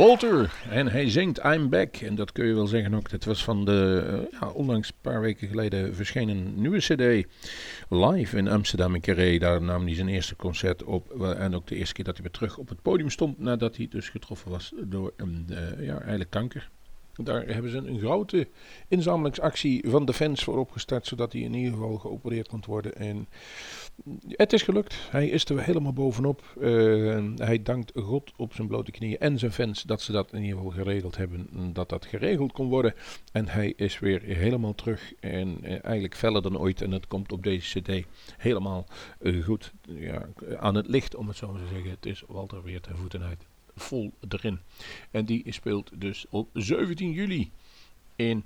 Walter, 0.00 0.52
en 0.70 0.86
hij 0.88 1.10
zingt 1.10 1.44
I'm 1.44 1.68
Back. 1.68 1.96
En 1.96 2.14
dat 2.14 2.32
kun 2.32 2.46
je 2.46 2.54
wel 2.54 2.66
zeggen 2.66 2.94
ook. 2.94 3.10
Dat 3.10 3.24
was 3.24 3.44
van 3.44 3.64
de 3.64 4.04
eh, 4.06 4.40
ja, 4.40 4.48
onlangs 4.48 4.88
een 4.88 4.94
paar 5.00 5.20
weken 5.20 5.48
geleden 5.48 5.94
verschenen 5.94 6.60
nieuwe 6.60 6.78
cd. 6.78 7.26
Live 7.88 8.36
in 8.36 8.48
Amsterdam 8.48 8.94
in 8.94 9.00
Carré. 9.00 9.38
Daar 9.38 9.62
nam 9.62 9.84
hij 9.84 9.94
zijn 9.94 10.08
eerste 10.08 10.36
concert 10.36 10.84
op. 10.84 11.22
En 11.22 11.54
ook 11.54 11.66
de 11.66 11.76
eerste 11.76 11.94
keer 11.94 12.04
dat 12.04 12.14
hij 12.14 12.22
weer 12.22 12.32
terug 12.32 12.58
op 12.58 12.68
het 12.68 12.82
podium 12.82 13.10
stond. 13.10 13.38
Nadat 13.38 13.76
hij 13.76 13.86
dus 13.90 14.08
getroffen 14.08 14.50
was 14.50 14.72
door 14.82 15.12
een 15.16 15.46
eh, 15.48 15.86
ja, 15.86 15.98
eigenlijk 15.98 16.30
kanker. 16.30 16.70
Daar 17.24 17.46
hebben 17.46 17.70
ze 17.70 17.76
een 17.76 17.98
grote 17.98 18.48
inzamelingsactie 18.88 19.88
van 19.88 20.04
de 20.04 20.12
fans 20.12 20.44
voor 20.44 20.58
opgestart. 20.58 21.06
Zodat 21.06 21.32
hij 21.32 21.42
in 21.42 21.54
ieder 21.54 21.72
geval 21.72 21.96
geopereerd 21.96 22.48
kon 22.48 22.62
worden. 22.66 22.94
En 22.96 23.28
het 24.28 24.52
is 24.52 24.62
gelukt. 24.62 24.96
Hij 25.10 25.28
is 25.28 25.44
er 25.44 25.62
helemaal 25.62 25.92
bovenop. 25.92 26.42
Eh, 26.60 27.24
hij 27.36 27.62
dankt 27.62 27.92
God 27.94 28.32
op 28.36 28.54
zijn 28.54 28.68
blote 28.68 28.90
knieën 28.90 29.18
en 29.18 29.38
zijn 29.38 29.52
fans 29.52 29.82
dat 29.82 30.02
ze 30.02 30.12
dat 30.12 30.32
in 30.32 30.42
ieder 30.42 30.56
geval 30.56 30.72
geregeld 30.72 31.16
hebben. 31.16 31.72
Dat 31.72 31.88
dat 31.88 32.06
geregeld 32.06 32.52
kon 32.52 32.68
worden. 32.68 32.94
En 33.32 33.48
hij 33.48 33.72
is 33.76 33.98
weer 33.98 34.22
helemaal 34.22 34.74
terug. 34.74 35.12
En 35.20 35.58
eh, 35.62 35.84
eigenlijk 35.84 36.16
feller 36.16 36.42
dan 36.42 36.58
ooit. 36.58 36.82
En 36.82 36.90
het 36.90 37.06
komt 37.06 37.32
op 37.32 37.42
deze 37.42 37.80
cd 37.80 38.06
helemaal 38.36 38.86
eh, 39.18 39.44
goed 39.44 39.72
ja, 39.82 40.28
aan 40.58 40.74
het 40.74 40.86
licht, 40.86 41.14
om 41.14 41.28
het 41.28 41.36
zo 41.36 41.52
maar 41.52 41.60
te 41.60 41.74
zeggen. 41.74 41.90
Het 41.90 42.06
is 42.06 42.22
Walter 42.28 42.62
weer 42.62 42.80
ten 42.80 42.96
voeten 42.96 43.22
uit. 43.22 43.49
Vol 43.80 44.12
erin. 44.28 44.58
En 45.10 45.24
die 45.24 45.52
speelt 45.52 45.90
dus 45.94 46.26
op 46.30 46.48
17 46.52 47.12
juli 47.12 47.50
in 48.16 48.44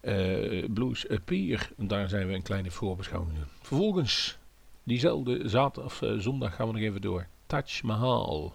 eh, 0.00 0.64
Blues 0.68 1.06
Pier. 1.24 1.70
Daar 1.76 2.08
zijn 2.08 2.26
we 2.26 2.34
een 2.34 2.42
kleine 2.42 2.70
voorbeschouwing. 2.70 3.38
Vervolgens 3.60 4.38
Diezelfde 4.84 5.48
zaterdag 5.48 5.92
of 5.92 6.02
eh, 6.02 6.18
zondag 6.18 6.54
gaan 6.54 6.66
we 6.66 6.72
nog 6.72 6.82
even 6.82 7.00
door. 7.00 7.26
Taj 7.46 7.80
Mahal. 7.82 8.54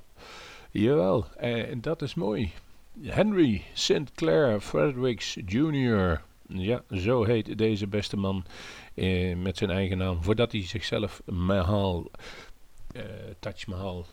Jawel, 0.72 1.26
eh, 1.38 1.70
en 1.70 1.82
dat 1.82 2.02
is 2.02 2.14
mooi. 2.14 2.52
Henry 3.02 3.64
St. 3.74 4.12
Clair 4.16 4.60
Fredericks 4.60 5.38
Jr. 5.46 6.22
Ja, 6.48 6.84
zo 6.92 7.24
heet 7.24 7.58
deze 7.58 7.88
beste 7.88 8.18
man 8.18 8.46
met 9.38 9.58
zijn 9.58 9.70
eigen 9.70 9.98
naam. 9.98 10.24
Voordat 10.24 10.52
hij 10.52 10.66
zichzelf 10.66 11.22
Mahal, 11.26 12.12
Taj 13.40 13.64
Mahal, 13.68 14.06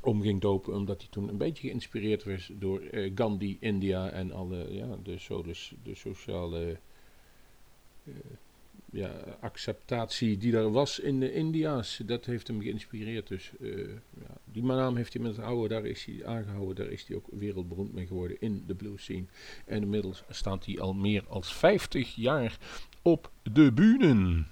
om 0.00 0.22
ging 0.22 0.40
dopen. 0.40 0.74
Omdat 0.74 1.00
hij 1.00 1.10
toen 1.10 1.28
een 1.28 1.36
beetje 1.36 1.68
geïnspireerd 1.68 2.24
was 2.24 2.50
door 2.52 2.80
eh, 2.80 3.12
Gandhi, 3.14 3.56
India 3.60 4.10
en 4.10 4.32
alle, 4.32 4.74
ja, 4.74 4.96
de, 5.02 5.18
so, 5.18 5.42
dus, 5.42 5.74
de 5.82 5.94
sociale... 5.94 6.78
eh, 8.04 8.12
ja, 8.90 9.10
acceptatie 9.40 10.36
die 10.36 10.56
er 10.56 10.70
was 10.70 10.98
in 10.98 11.20
de 11.20 11.32
India's. 11.32 12.00
Dat 12.06 12.24
heeft 12.24 12.46
hem 12.46 12.60
geïnspireerd. 12.60 13.28
Dus 13.28 13.52
eh, 13.60 13.88
ja, 14.20 14.36
die 14.44 14.62
naam 14.62 14.96
heeft 14.96 15.12
hij 15.12 15.22
met 15.22 15.36
het 15.36 15.44
oude, 15.44 15.68
daar 15.68 15.84
is 15.84 16.04
hij 16.04 16.26
aangehouden. 16.26 16.74
Daar 16.76 16.92
is 16.92 17.04
hij 17.06 17.16
ook 17.16 17.26
wereldberoemd 17.30 17.92
mee 17.92 18.06
geworden 18.06 18.36
in 18.40 18.64
de 18.66 18.74
blues 18.74 19.02
scene. 19.02 19.24
En 19.64 19.82
inmiddels 19.82 20.24
staat 20.28 20.64
hij 20.64 20.80
al 20.80 20.94
meer 20.94 21.24
dan 21.28 21.44
50 21.44 22.14
jaar 22.14 22.58
op 23.02 23.30
de 23.42 23.72
bühnen. 23.72 24.48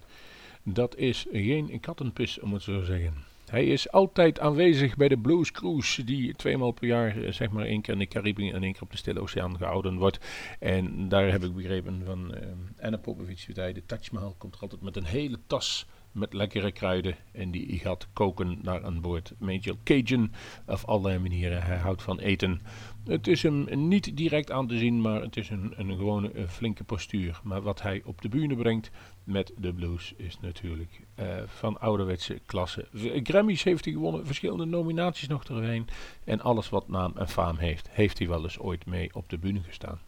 Dat 0.62 0.96
is 0.96 1.26
geen 1.32 1.80
kattenpis, 1.80 2.40
om 2.40 2.52
het 2.52 2.62
zo 2.62 2.78
te 2.78 2.84
zeggen. 2.84 3.14
Hij 3.50 3.66
is 3.66 3.90
altijd 3.92 4.40
aanwezig 4.40 4.96
bij 4.96 5.08
de 5.08 5.18
Blues 5.18 5.50
Cruise, 5.50 6.04
die 6.04 6.34
tweemaal 6.34 6.70
per 6.70 6.86
jaar, 6.86 7.16
eh, 7.16 7.32
zeg 7.32 7.50
maar 7.50 7.64
één 7.64 7.80
keer 7.80 7.92
in 7.92 7.98
de 7.98 8.06
Cariben 8.06 8.52
en 8.52 8.62
één 8.62 8.72
keer 8.72 8.82
op 8.82 8.90
de 8.90 8.96
Stille 8.96 9.20
Oceaan 9.20 9.56
gehouden 9.56 9.98
wordt. 9.98 10.18
En 10.58 11.08
daar 11.08 11.30
heb 11.30 11.44
ik 11.44 11.54
begrepen 11.54 12.02
van 12.04 12.34
uh, 12.34 12.40
Anna 12.84 12.96
Popovic, 12.96 13.54
de 13.54 13.82
Taj 13.86 13.98
Mahal 14.12 14.34
komt 14.38 14.60
altijd 14.60 14.80
met 14.80 14.96
een 14.96 15.04
hele 15.04 15.38
tas 15.46 15.86
met 16.16 16.32
lekkere 16.32 16.72
kruiden 16.72 17.16
en 17.32 17.50
die 17.50 17.78
gaat 17.78 18.08
koken 18.12 18.58
naar 18.62 18.84
aan 18.84 19.00
boord. 19.00 19.32
Major 19.38 19.76
Cajun, 19.84 20.32
op 20.66 20.80
allerlei 20.84 21.18
manieren. 21.18 21.62
Hij 21.62 21.76
houdt 21.76 22.02
van 22.02 22.18
eten. 22.18 22.60
Het 23.06 23.26
is 23.26 23.42
hem 23.42 23.88
niet 23.88 24.16
direct 24.16 24.50
aan 24.50 24.66
te 24.66 24.78
zien, 24.78 25.00
maar 25.00 25.20
het 25.20 25.36
is 25.36 25.50
een, 25.50 25.74
een 25.76 25.96
gewone 25.96 26.30
eh, 26.30 26.48
flinke 26.48 26.84
postuur. 26.84 27.40
Maar 27.42 27.62
wat 27.62 27.82
hij 27.82 28.02
op 28.04 28.22
de 28.22 28.28
bühne 28.28 28.56
brengt 28.56 28.90
met 29.24 29.52
de 29.58 29.72
blues 29.72 30.14
is 30.16 30.40
natuurlijk 30.40 31.00
eh, 31.14 31.26
van 31.46 31.80
ouderwetse 31.80 32.40
klasse. 32.46 32.88
Grammys 33.22 33.62
heeft 33.62 33.84
hij 33.84 33.94
gewonnen, 33.94 34.26
verschillende 34.26 34.64
nominaties 34.64 35.28
nog 35.28 35.44
erheen. 35.44 35.88
En 36.24 36.40
alles 36.40 36.68
wat 36.68 36.88
naam 36.88 37.12
en 37.16 37.28
faam 37.28 37.56
heeft, 37.56 37.88
heeft 37.90 38.18
hij 38.18 38.28
wel 38.28 38.42
eens 38.42 38.58
ooit 38.58 38.86
mee 38.86 39.14
op 39.14 39.28
de 39.30 39.38
bühne 39.38 39.62
gestaan. 39.62 40.00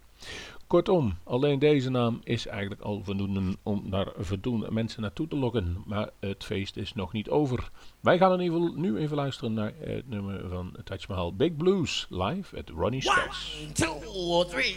Kortom, 0.66 1.18
alleen 1.24 1.58
deze 1.58 1.90
naam 1.90 2.20
is 2.24 2.46
eigenlijk 2.46 2.80
al 2.80 3.02
voldoende 3.04 3.56
om 3.62 3.90
daar 3.90 4.08
voldoende 4.16 4.70
mensen 4.70 5.02
naartoe 5.02 5.28
te 5.28 5.36
lokken. 5.36 5.82
Maar 5.86 6.10
het 6.20 6.44
feest 6.44 6.76
is 6.76 6.94
nog 6.94 7.12
niet 7.12 7.28
over. 7.28 7.70
Wij 8.00 8.18
gaan 8.18 8.32
in 8.32 8.40
ieder 8.40 8.72
nu 8.74 8.96
even 8.96 9.16
luisteren 9.16 9.52
naar 9.52 9.72
het 9.78 10.08
nummer 10.08 10.48
van 10.48 10.76
Taj 10.84 10.98
Mahal 11.08 11.34
Big 11.34 11.56
Blues 11.56 12.06
live 12.10 12.56
at 12.56 12.68
Ronnie 12.68 13.02
Scott's. 13.02 13.66
two, 13.74 14.44
three. 14.44 14.76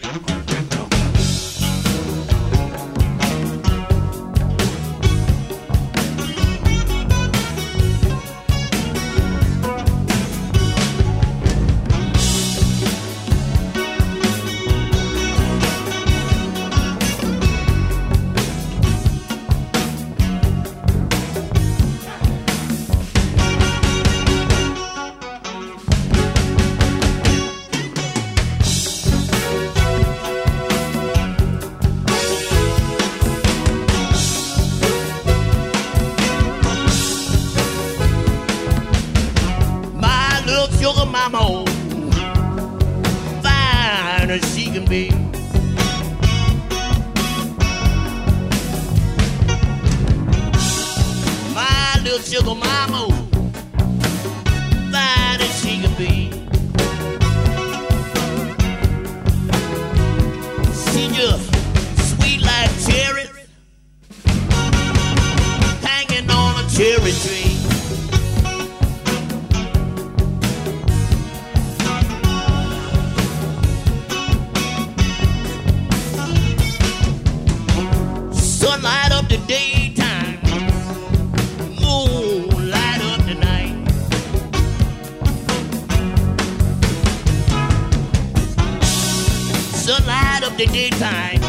Sun 89.91 90.05
light 90.05 90.41
up 90.45 90.55
the 90.55 90.67
daytime, 90.67 91.41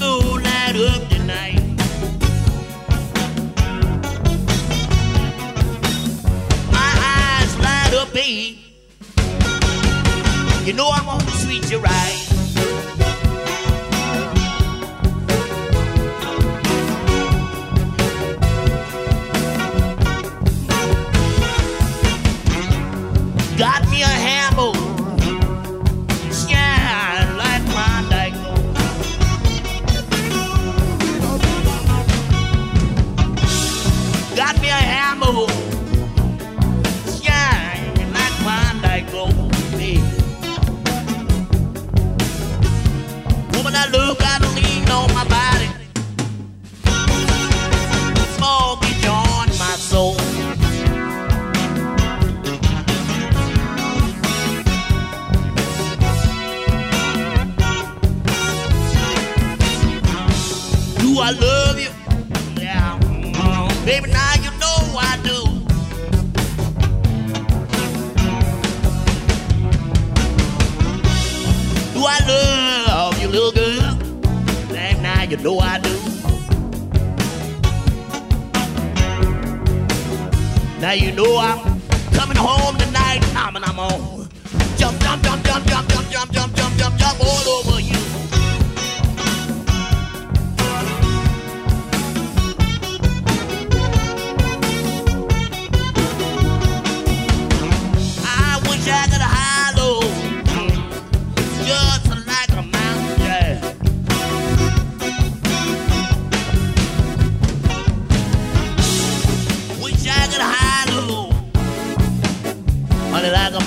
moon 0.00 0.42
light 0.42 0.74
up 0.74 1.06
the 1.10 1.18
night. 1.26 1.60
My 6.72 6.92
eyes 7.12 7.58
light 7.58 7.92
up, 7.92 8.10
babe. 8.14 8.56
You 10.64 10.72
know 10.72 10.88
I'm 10.88 11.04
gonna 11.04 11.30
treat 11.44 11.70
you 11.70 11.78
right. 11.78 12.21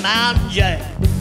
Mountain 0.02 0.50
Jack. 0.50 1.14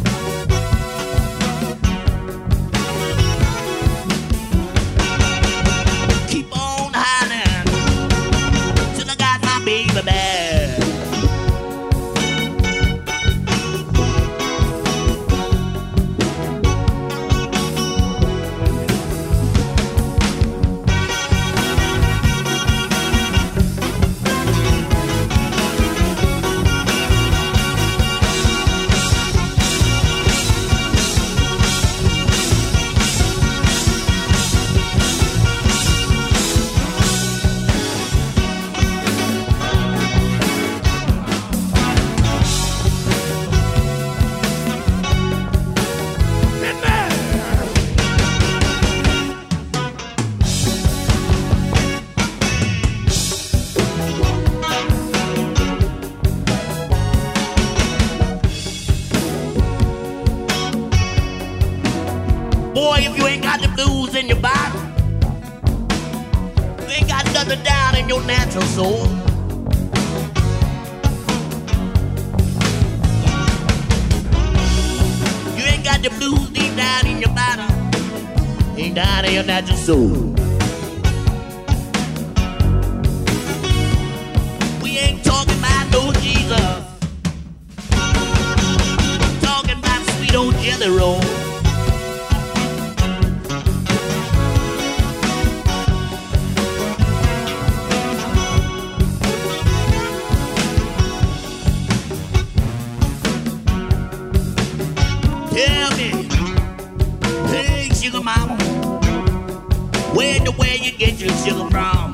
you 110.84 110.92
get 110.98 111.18
your 111.18 111.30
sugar 111.38 111.70
from? 111.70 112.12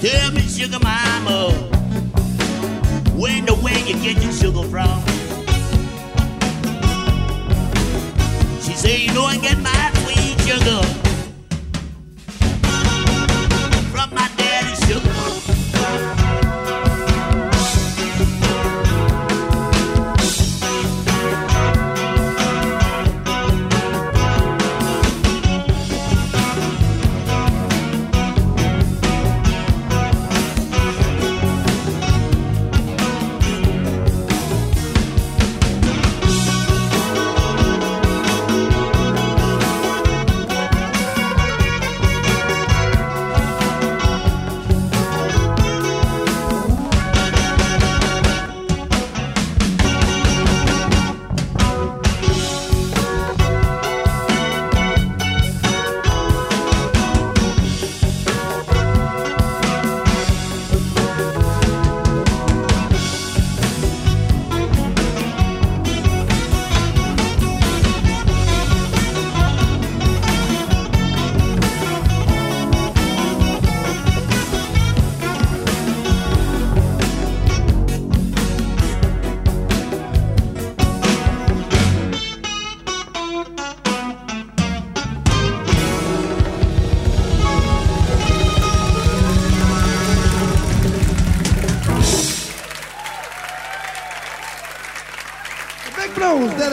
Tell 0.00 0.32
me, 0.32 0.42
sugar 0.42 0.78
mama, 0.82 1.52
when 3.16 3.46
the 3.46 3.54
way 3.62 3.82
you 3.86 3.94
get 4.02 4.22
your 4.22 4.32
sugar 4.32 4.62
from? 4.64 5.00
She 8.60 8.74
say 8.74 8.98
you 8.98 9.14
know 9.14 9.24
I 9.24 9.38
get 9.38 9.58
my 9.60 9.79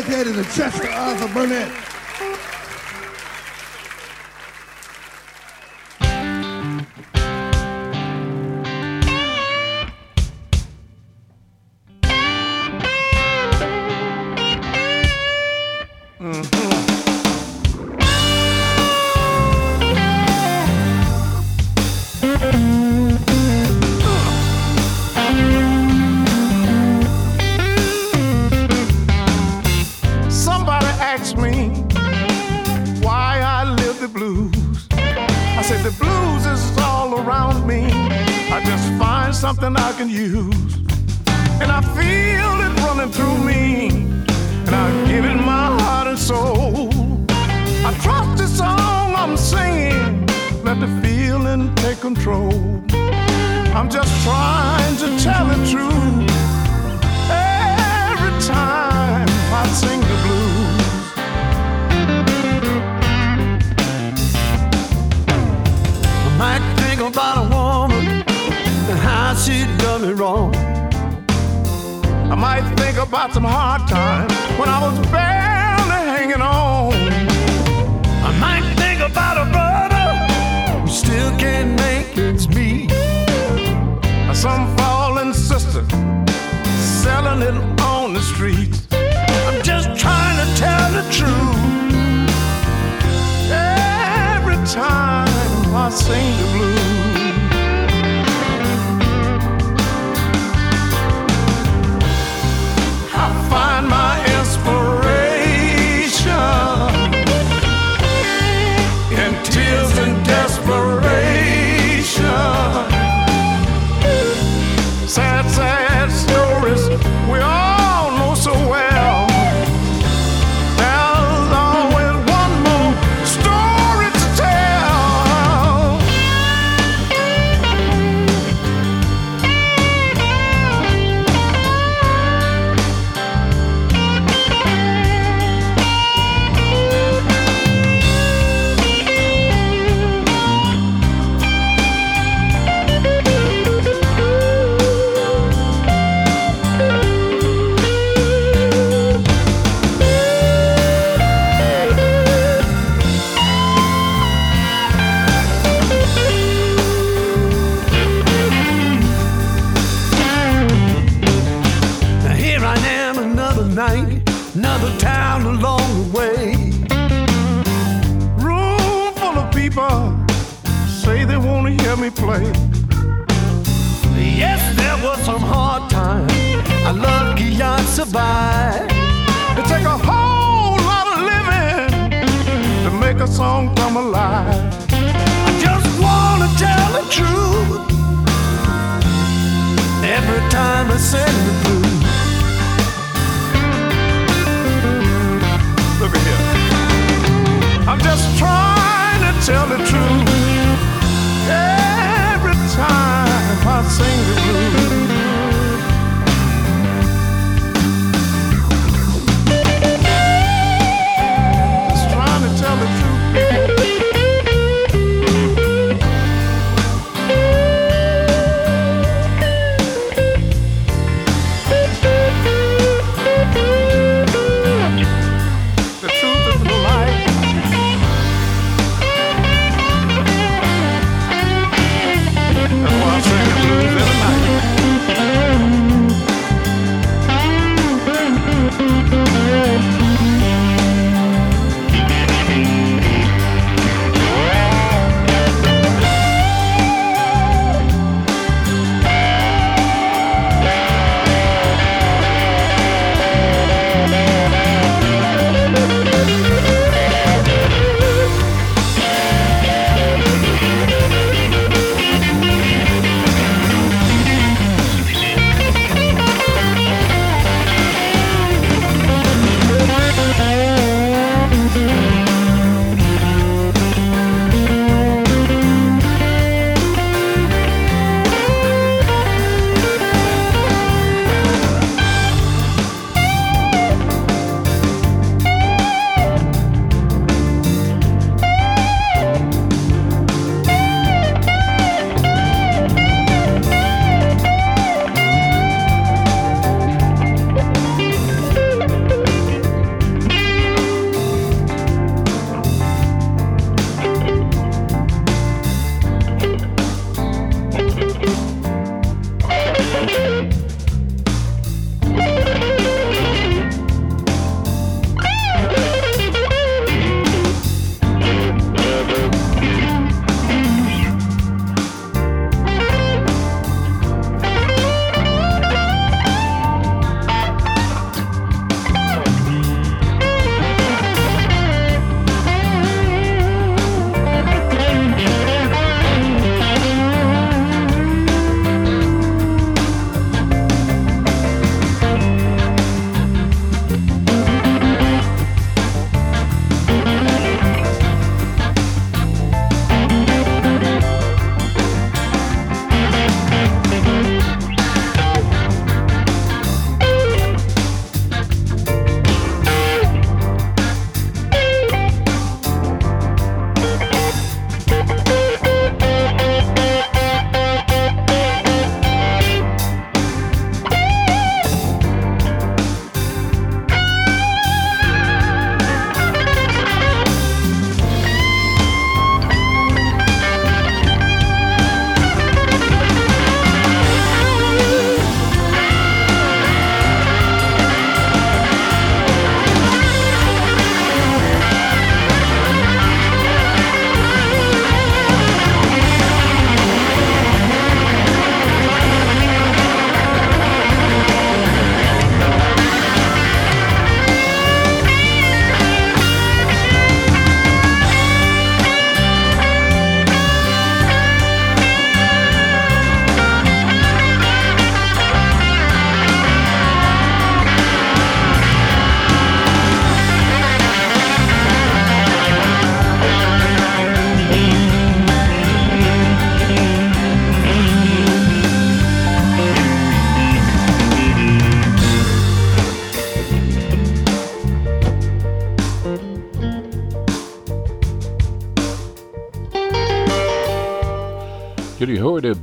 dedicated 0.07 0.35
to 0.35 0.51
Chester 0.53 0.89
Arthur 0.89 1.33
Burnett. 1.33 1.96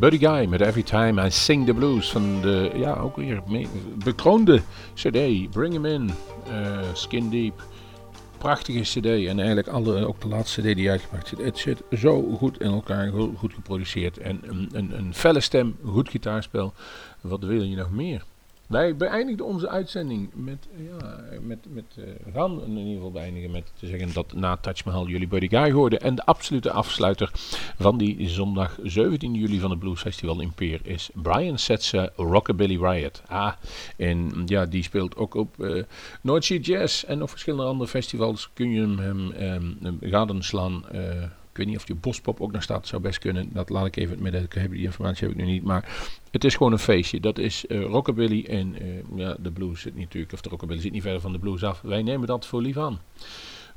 Buddy 0.05 0.19
Guy 0.19 0.47
met 0.47 0.61
Every 0.61 0.83
Time 0.83 1.27
I 1.27 1.31
Sing 1.31 1.67
the 1.67 1.75
Blues 1.75 2.11
van 2.11 2.41
de, 2.41 2.71
ja, 2.75 2.95
ook 2.95 3.17
weer 3.17 3.43
bekroonde 4.05 4.63
CD, 4.95 5.51
Bring 5.51 5.73
Him 5.73 5.85
In, 5.85 6.11
eh, 6.49 6.79
Skin 6.93 7.31
Deep. 7.31 7.63
Prachtige 8.39 8.81
CD 8.81 9.07
en 9.07 9.39
eigenlijk 9.39 9.69
alle, 9.69 10.07
ook 10.07 10.21
de 10.21 10.29
laatste 10.29 10.61
CD 10.61 10.77
die 10.77 10.91
uitgemaakt 10.91 11.29
zit. 11.29 11.39
Het 11.39 11.59
zit 11.59 11.83
zo 11.99 12.23
goed 12.23 12.61
in 12.61 12.71
elkaar, 12.71 13.13
goed 13.37 13.55
geproduceerd. 13.55 14.19
En 14.19 14.41
een, 14.43 14.69
een, 14.73 14.99
een 14.99 15.15
felle 15.15 15.41
stem, 15.41 15.77
goed 15.85 16.09
gitaarspel. 16.09 16.73
Wat 17.21 17.45
wil 17.45 17.63
je 17.63 17.77
nog 17.77 17.91
meer? 17.91 18.25
Wij 18.67 18.97
beëindigden 18.97 19.47
onze 19.47 19.69
uitzending 19.69 20.31
met, 20.35 20.69
ja, 20.77 21.21
met, 21.43 21.59
met 21.69 21.85
eh, 21.97 22.05
we 22.25 22.33
gaan 22.33 22.63
in 22.63 22.77
ieder 22.77 22.95
geval 22.95 23.11
beëindigen 23.11 23.51
met 23.51 23.73
te 23.79 23.87
zeggen 23.87 24.13
dat 24.13 24.33
na 24.33 24.57
Touch 24.57 24.85
Mahal 24.85 25.09
jullie 25.09 25.29
Buddy 25.29 25.49
Guy 25.49 25.73
hoorden. 25.73 26.01
En 26.01 26.15
de 26.15 26.25
absolute 26.25 26.71
afsluiter 26.71 27.31
van 27.79 27.99
die 27.99 28.29
zondag 28.29 28.79
17 28.83 29.35
juli 29.35 29.61
van 29.61 29.71
het 29.71 29.79
Blues 29.79 30.01
Festival 30.01 30.41
in 30.41 30.53
Peer 30.53 30.81
is 30.83 31.11
Brian 31.15 31.59
Setzer 31.59 32.13
Rockabilly 32.17 32.79
Riot. 32.85 33.23
Ah, 33.27 33.53
en 33.97 34.43
ja, 34.47 34.67
die 34.67 34.83
speelt 34.83 35.17
ook 35.17 35.35
op 35.35 35.61
eh 35.61 35.83
North 36.21 36.45
Sea 36.45 36.59
Jazz 36.59 37.05
en 37.05 37.23
op 37.23 37.31
verschillende 37.31 37.65
andere 37.65 37.91
festivals 37.91 38.51
kun 38.53 38.71
je 38.71 38.81
hem, 38.81 38.99
hem 38.99 39.33
ehm, 39.33 40.11
gadenslaan. 40.11 40.89
eh 40.89 41.25
ik 41.55 41.61
weet 41.61 41.69
niet 41.69 41.77
of 41.77 41.87
je 41.87 41.95
Bospop 41.95 42.41
ook 42.41 42.53
nog 42.53 42.63
staat, 42.63 42.87
zou 42.87 43.03
best 43.03 43.19
kunnen. 43.19 43.49
Dat 43.53 43.69
laat 43.69 43.87
ik 43.87 43.97
even 43.97 44.09
in 44.09 44.15
het 44.15 44.23
midden. 44.23 44.43
Ik 44.43 44.53
heb 44.53 44.71
die 44.71 44.83
informatie 44.83 45.29
heb 45.29 45.39
ik 45.39 45.45
nu 45.45 45.53
niet. 45.53 45.63
Maar 45.63 46.13
het 46.31 46.45
is 46.45 46.57
gewoon 46.57 46.73
een 46.73 46.79
feestje. 46.79 47.21
Dat 47.21 47.39
is 47.39 47.67
eh, 47.67 47.83
rockabilly 47.83 48.45
en 48.45 48.75
eh, 48.81 49.19
ja, 49.19 49.37
de 49.39 49.51
blues 49.51 49.81
zit 49.81 49.97
natuurlijk, 49.97 50.33
of 50.33 50.41
de 50.41 50.49
rockabilly 50.49 50.81
zit 50.81 50.93
niet 50.93 51.03
verder 51.03 51.21
van 51.21 51.33
de 51.33 51.39
blues 51.39 51.65
af. 51.65 51.81
Wij 51.81 52.03
nemen 52.03 52.27
dat 52.27 52.47
voor 52.47 52.63
lief 52.63 52.77
aan. 52.77 53.01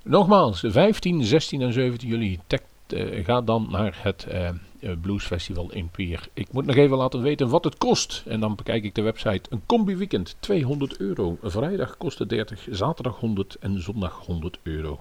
Nogmaals, 0.04 0.64
15, 0.66 1.24
16 1.24 1.62
en 1.62 1.74
17 1.74 2.10
juli. 2.10 2.40
Tek, 2.48 2.62
eh, 2.88 3.26
ga 3.26 3.42
dan 3.42 3.68
naar 3.70 4.00
het 4.02 4.28
Blues 5.02 5.26
Festival 5.26 5.72
in 5.72 5.90
Pier. 5.90 6.28
Ik 6.34 6.52
moet 6.52 6.66
nog 6.66 6.76
even 6.76 6.98
laten 6.98 7.22
weten 7.22 7.50
wat 7.50 7.64
het 7.64 7.78
kost. 7.78 8.24
En 8.28 8.40
dan 8.40 8.56
bekijk 8.56 8.84
ik 8.84 8.96
de 8.96 9.02
website. 9.02 9.50
Een 9.50 9.62
combi 9.66 9.96
weekend, 9.96 10.36
200 10.40 10.98
euro. 10.98 11.38
Vrijdag 11.42 11.98
kost 11.98 12.20
het 12.20 12.30
30, 12.30 12.68
zaterdag 12.70 13.20
100 13.20 13.56
en 13.56 13.82
zondag 13.82 14.26
100 14.26 14.60
euro. 14.64 15.00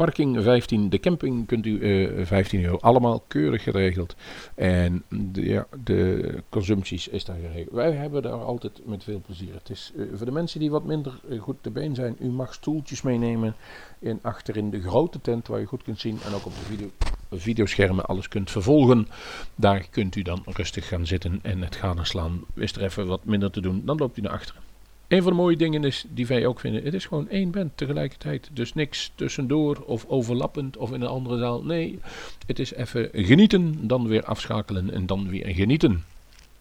Parking 0.00 0.42
15, 0.42 0.88
de 0.88 1.00
camping 1.00 1.46
kunt 1.46 1.66
u 1.66 1.80
eh 1.80 2.26
15 2.26 2.64
euro. 2.64 2.76
Allemaal 2.76 3.24
keurig 3.26 3.62
geregeld. 3.62 4.16
En 4.54 5.02
de, 5.08 5.44
ja, 5.44 5.66
de 5.84 6.42
consumpties 6.48 7.08
is 7.08 7.24
daar 7.24 7.36
geregeld. 7.36 7.74
Wij 7.74 7.92
hebben 7.92 8.22
daar 8.22 8.32
altijd 8.32 8.86
met 8.86 9.04
veel 9.04 9.22
plezier. 9.26 9.54
Het 9.54 9.70
is 9.70 9.92
eh, 9.96 10.04
voor 10.14 10.26
de 10.26 10.32
mensen 10.32 10.60
die 10.60 10.70
wat 10.70 10.84
minder 10.84 11.20
eh, 11.28 11.40
goed 11.40 11.56
te 11.60 11.70
been 11.70 11.94
zijn. 11.94 12.16
U 12.20 12.28
mag 12.28 12.54
stoeltjes 12.54 13.02
meenemen. 13.02 13.54
En 13.98 14.18
achterin 14.22 14.70
de 14.70 14.80
grote 14.80 15.20
tent 15.20 15.48
waar 15.48 15.60
je 15.60 15.66
goed 15.66 15.82
kunt 15.82 16.00
zien. 16.00 16.18
En 16.26 16.34
ook 16.34 16.46
op 16.46 16.54
de 16.54 16.64
video, 16.64 16.90
videoschermen 17.30 18.04
alles 18.04 18.28
kunt 18.28 18.50
vervolgen. 18.50 19.08
Daar 19.54 19.86
kunt 19.90 20.16
u 20.16 20.22
dan 20.22 20.42
rustig 20.44 20.88
gaan 20.88 21.06
zitten 21.06 21.38
en 21.42 21.62
het 21.62 21.76
gaan 21.76 22.06
slaan. 22.06 22.44
Is 22.54 22.72
er 22.72 22.82
even 22.82 23.06
wat 23.06 23.24
minder 23.24 23.50
te 23.50 23.60
doen, 23.60 23.82
dan 23.84 23.96
loopt 23.96 24.18
u 24.18 24.20
naar 24.20 24.32
achteren. 24.32 24.69
Een 25.10 25.22
van 25.22 25.32
de 25.32 25.38
mooie 25.38 25.56
dingen 25.56 25.84
is, 25.84 26.04
die 26.08 26.26
wij 26.26 26.46
ook 26.46 26.60
vinden, 26.60 26.84
het 26.84 26.94
is 26.94 27.06
gewoon 27.06 27.28
één 27.28 27.50
band 27.50 27.76
tegelijkertijd. 27.76 28.50
Dus 28.52 28.74
niks 28.74 29.12
tussendoor 29.14 29.82
of 29.86 30.04
overlappend 30.08 30.76
of 30.76 30.92
in 30.92 31.00
een 31.00 31.08
andere 31.08 31.38
zaal. 31.38 31.62
Nee, 31.62 31.98
het 32.46 32.58
is 32.58 32.74
even 32.74 33.08
genieten, 33.12 33.86
dan 33.88 34.08
weer 34.08 34.24
afschakelen 34.24 34.92
en 34.92 35.06
dan 35.06 35.28
weer 35.28 35.46
genieten. 35.46 36.04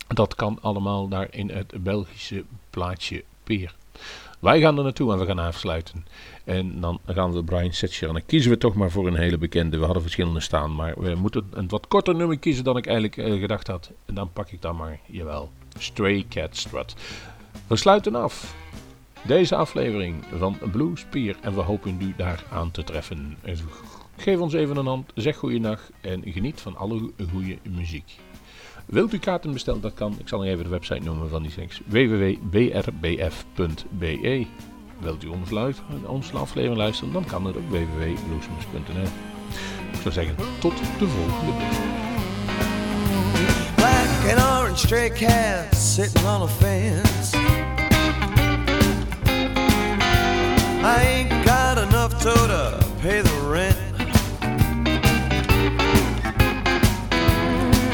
Dat 0.07 0.35
kan 0.35 0.57
allemaal 0.61 1.07
daar 1.07 1.27
in 1.31 1.49
het 1.49 1.83
Belgische 1.83 2.43
plaatsje 2.69 3.23
Peer. 3.43 3.75
Wij 4.39 4.59
gaan 4.59 4.77
er 4.77 4.83
naartoe 4.83 5.11
en 5.11 5.19
we 5.19 5.25
gaan 5.25 5.39
afsluiten. 5.39 6.05
En 6.43 6.81
dan 6.81 6.99
gaan 7.05 7.33
we 7.33 7.43
Brian 7.43 7.73
Setcher. 7.73 8.07
En 8.07 8.13
dan 8.13 8.25
kiezen 8.25 8.51
we 8.51 8.57
toch 8.57 8.75
maar 8.75 8.91
voor 8.91 9.07
een 9.07 9.17
hele 9.17 9.37
bekende. 9.37 9.77
We 9.77 9.85
hadden 9.85 10.01
verschillende 10.01 10.39
staan, 10.39 10.75
maar 10.75 10.93
we 10.97 11.15
moeten 11.15 11.47
een 11.51 11.67
wat 11.67 11.87
korter 11.87 12.15
nummer 12.15 12.39
kiezen 12.39 12.63
dan 12.63 12.77
ik 12.77 12.85
eigenlijk 12.85 13.17
eh, 13.17 13.39
gedacht 13.39 13.67
had. 13.67 13.91
En 14.05 14.13
dan 14.15 14.33
pak 14.33 14.51
ik 14.51 14.61
dan 14.61 14.75
maar, 14.75 14.99
jawel, 15.05 15.49
Stray 15.77 16.25
Cat 16.29 16.57
Strut. 16.57 16.95
We 17.69 17.75
sluiten 17.75 18.15
af 18.15 18.55
deze 19.21 19.55
aflevering 19.55 20.23
van 20.37 20.57
Blues 20.71 21.05
Pier 21.09 21.35
en 21.41 21.55
we 21.55 21.61
hopen 21.61 21.97
u 22.01 22.13
daar 22.17 22.43
aan 22.51 22.71
te 22.71 22.83
treffen. 22.83 23.37
En 23.41 23.57
Geef 24.17 24.39
ons 24.39 24.53
even 24.53 24.77
een 24.77 24.85
hand, 24.85 25.11
zeg 25.15 25.37
goeiedag 25.37 25.89
en 26.01 26.21
geniet 26.25 26.61
van 26.61 26.77
alle 26.77 27.11
goede 27.31 27.57
muziek. 27.69 28.15
Wilt 28.85 29.13
u 29.13 29.19
kaarten 29.19 29.51
bestellen? 29.53 29.81
Dat 29.81 29.93
kan. 29.93 30.15
Ik 30.19 30.27
zal 30.27 30.39
nog 30.39 30.47
even 30.47 30.63
de 30.63 30.69
website 30.69 31.03
noemen 31.03 31.29
van 31.29 31.41
die 31.41 31.51
seks. 31.51 31.81
www.brbf.be 31.85 32.87
Wilt 34.99 35.23
u 35.23 35.27
ons 35.27 35.49
luisteren, 35.49 36.09
onze 36.09 36.37
aflevering 36.37 36.77
luisteren? 36.77 37.13
Dan 37.13 37.25
kan 37.25 37.45
het 37.45 37.55
op 37.55 37.69
www.bluesmoes.nl 37.69 39.07
Ik 39.91 40.01
zou 40.01 40.13
zeggen, 40.13 40.35
tot 40.59 40.77
de 40.99 41.07
volgende. 41.07 41.51
Black 43.75 44.37
and 44.37 44.39
orange 44.39 44.77
stray 44.87 45.09
cats 45.09 45.93
sitting 45.93 46.25
on 46.25 46.41
a 46.41 46.47
fence. 46.47 47.38
I 50.81 51.03
ain't 51.03 51.45
got 51.45 51.77
enough 51.77 52.23
dough 52.23 52.47
to 52.47 52.85
pay 53.01 53.21
the 53.21 53.29
rent. 53.49 53.77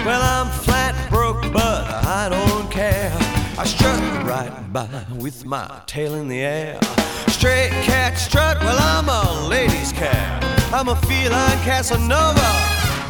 Well, 0.05 0.21
I'm 0.21 0.51
flat 0.51 0.93
broke, 1.09 1.41
but 1.51 1.83
I 2.05 2.29
don't 2.29 2.69
care. 2.71 3.11
I 3.57 3.65
strut 3.65 3.99
right 4.23 4.51
by 4.71 4.88
with 5.15 5.45
my 5.45 5.81
tail 5.88 6.13
in 6.13 6.27
the 6.27 6.41
air. 6.41 6.79
Stray 7.27 7.69
cat 7.83 8.19
strut, 8.19 8.59
well, 8.59 8.77
I'm 8.79 9.09
a 9.09 9.47
ladies' 9.47 9.91
cat. 9.91 10.43
I'm 10.71 10.88
a 10.88 10.95
feline 10.95 11.57
Casanova, 11.63 12.51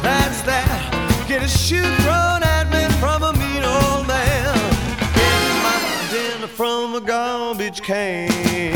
that's 0.00 0.40
that. 0.42 1.24
Get 1.28 1.42
a 1.42 1.48
shoe 1.48 1.82
thrown 2.00 2.42
at 2.42 2.70
me 2.70 2.88
from 2.98 3.22
a 3.24 3.32
mean 3.34 3.62
old 3.62 4.06
man. 4.06 4.54
Get 5.14 5.42
my 5.62 6.08
dinner 6.10 6.46
from 6.46 6.94
a 6.94 7.00
garbage 7.02 7.82
can. 7.82 8.75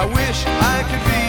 I 0.00 0.04
wish 0.04 0.46
I 0.46 0.84
could 0.84 1.04
be 1.10 1.26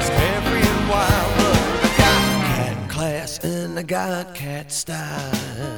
as 0.00 0.10
carefree 0.10 0.68
and 0.68 0.88
wild, 0.90 1.36
but 1.36 1.84
I 1.84 1.98
got 1.98 2.46
cat 2.46 2.90
class 2.90 3.38
and 3.44 3.78
I 3.78 3.82
got 3.84 4.34
cat 4.34 4.72
style. 4.72 5.77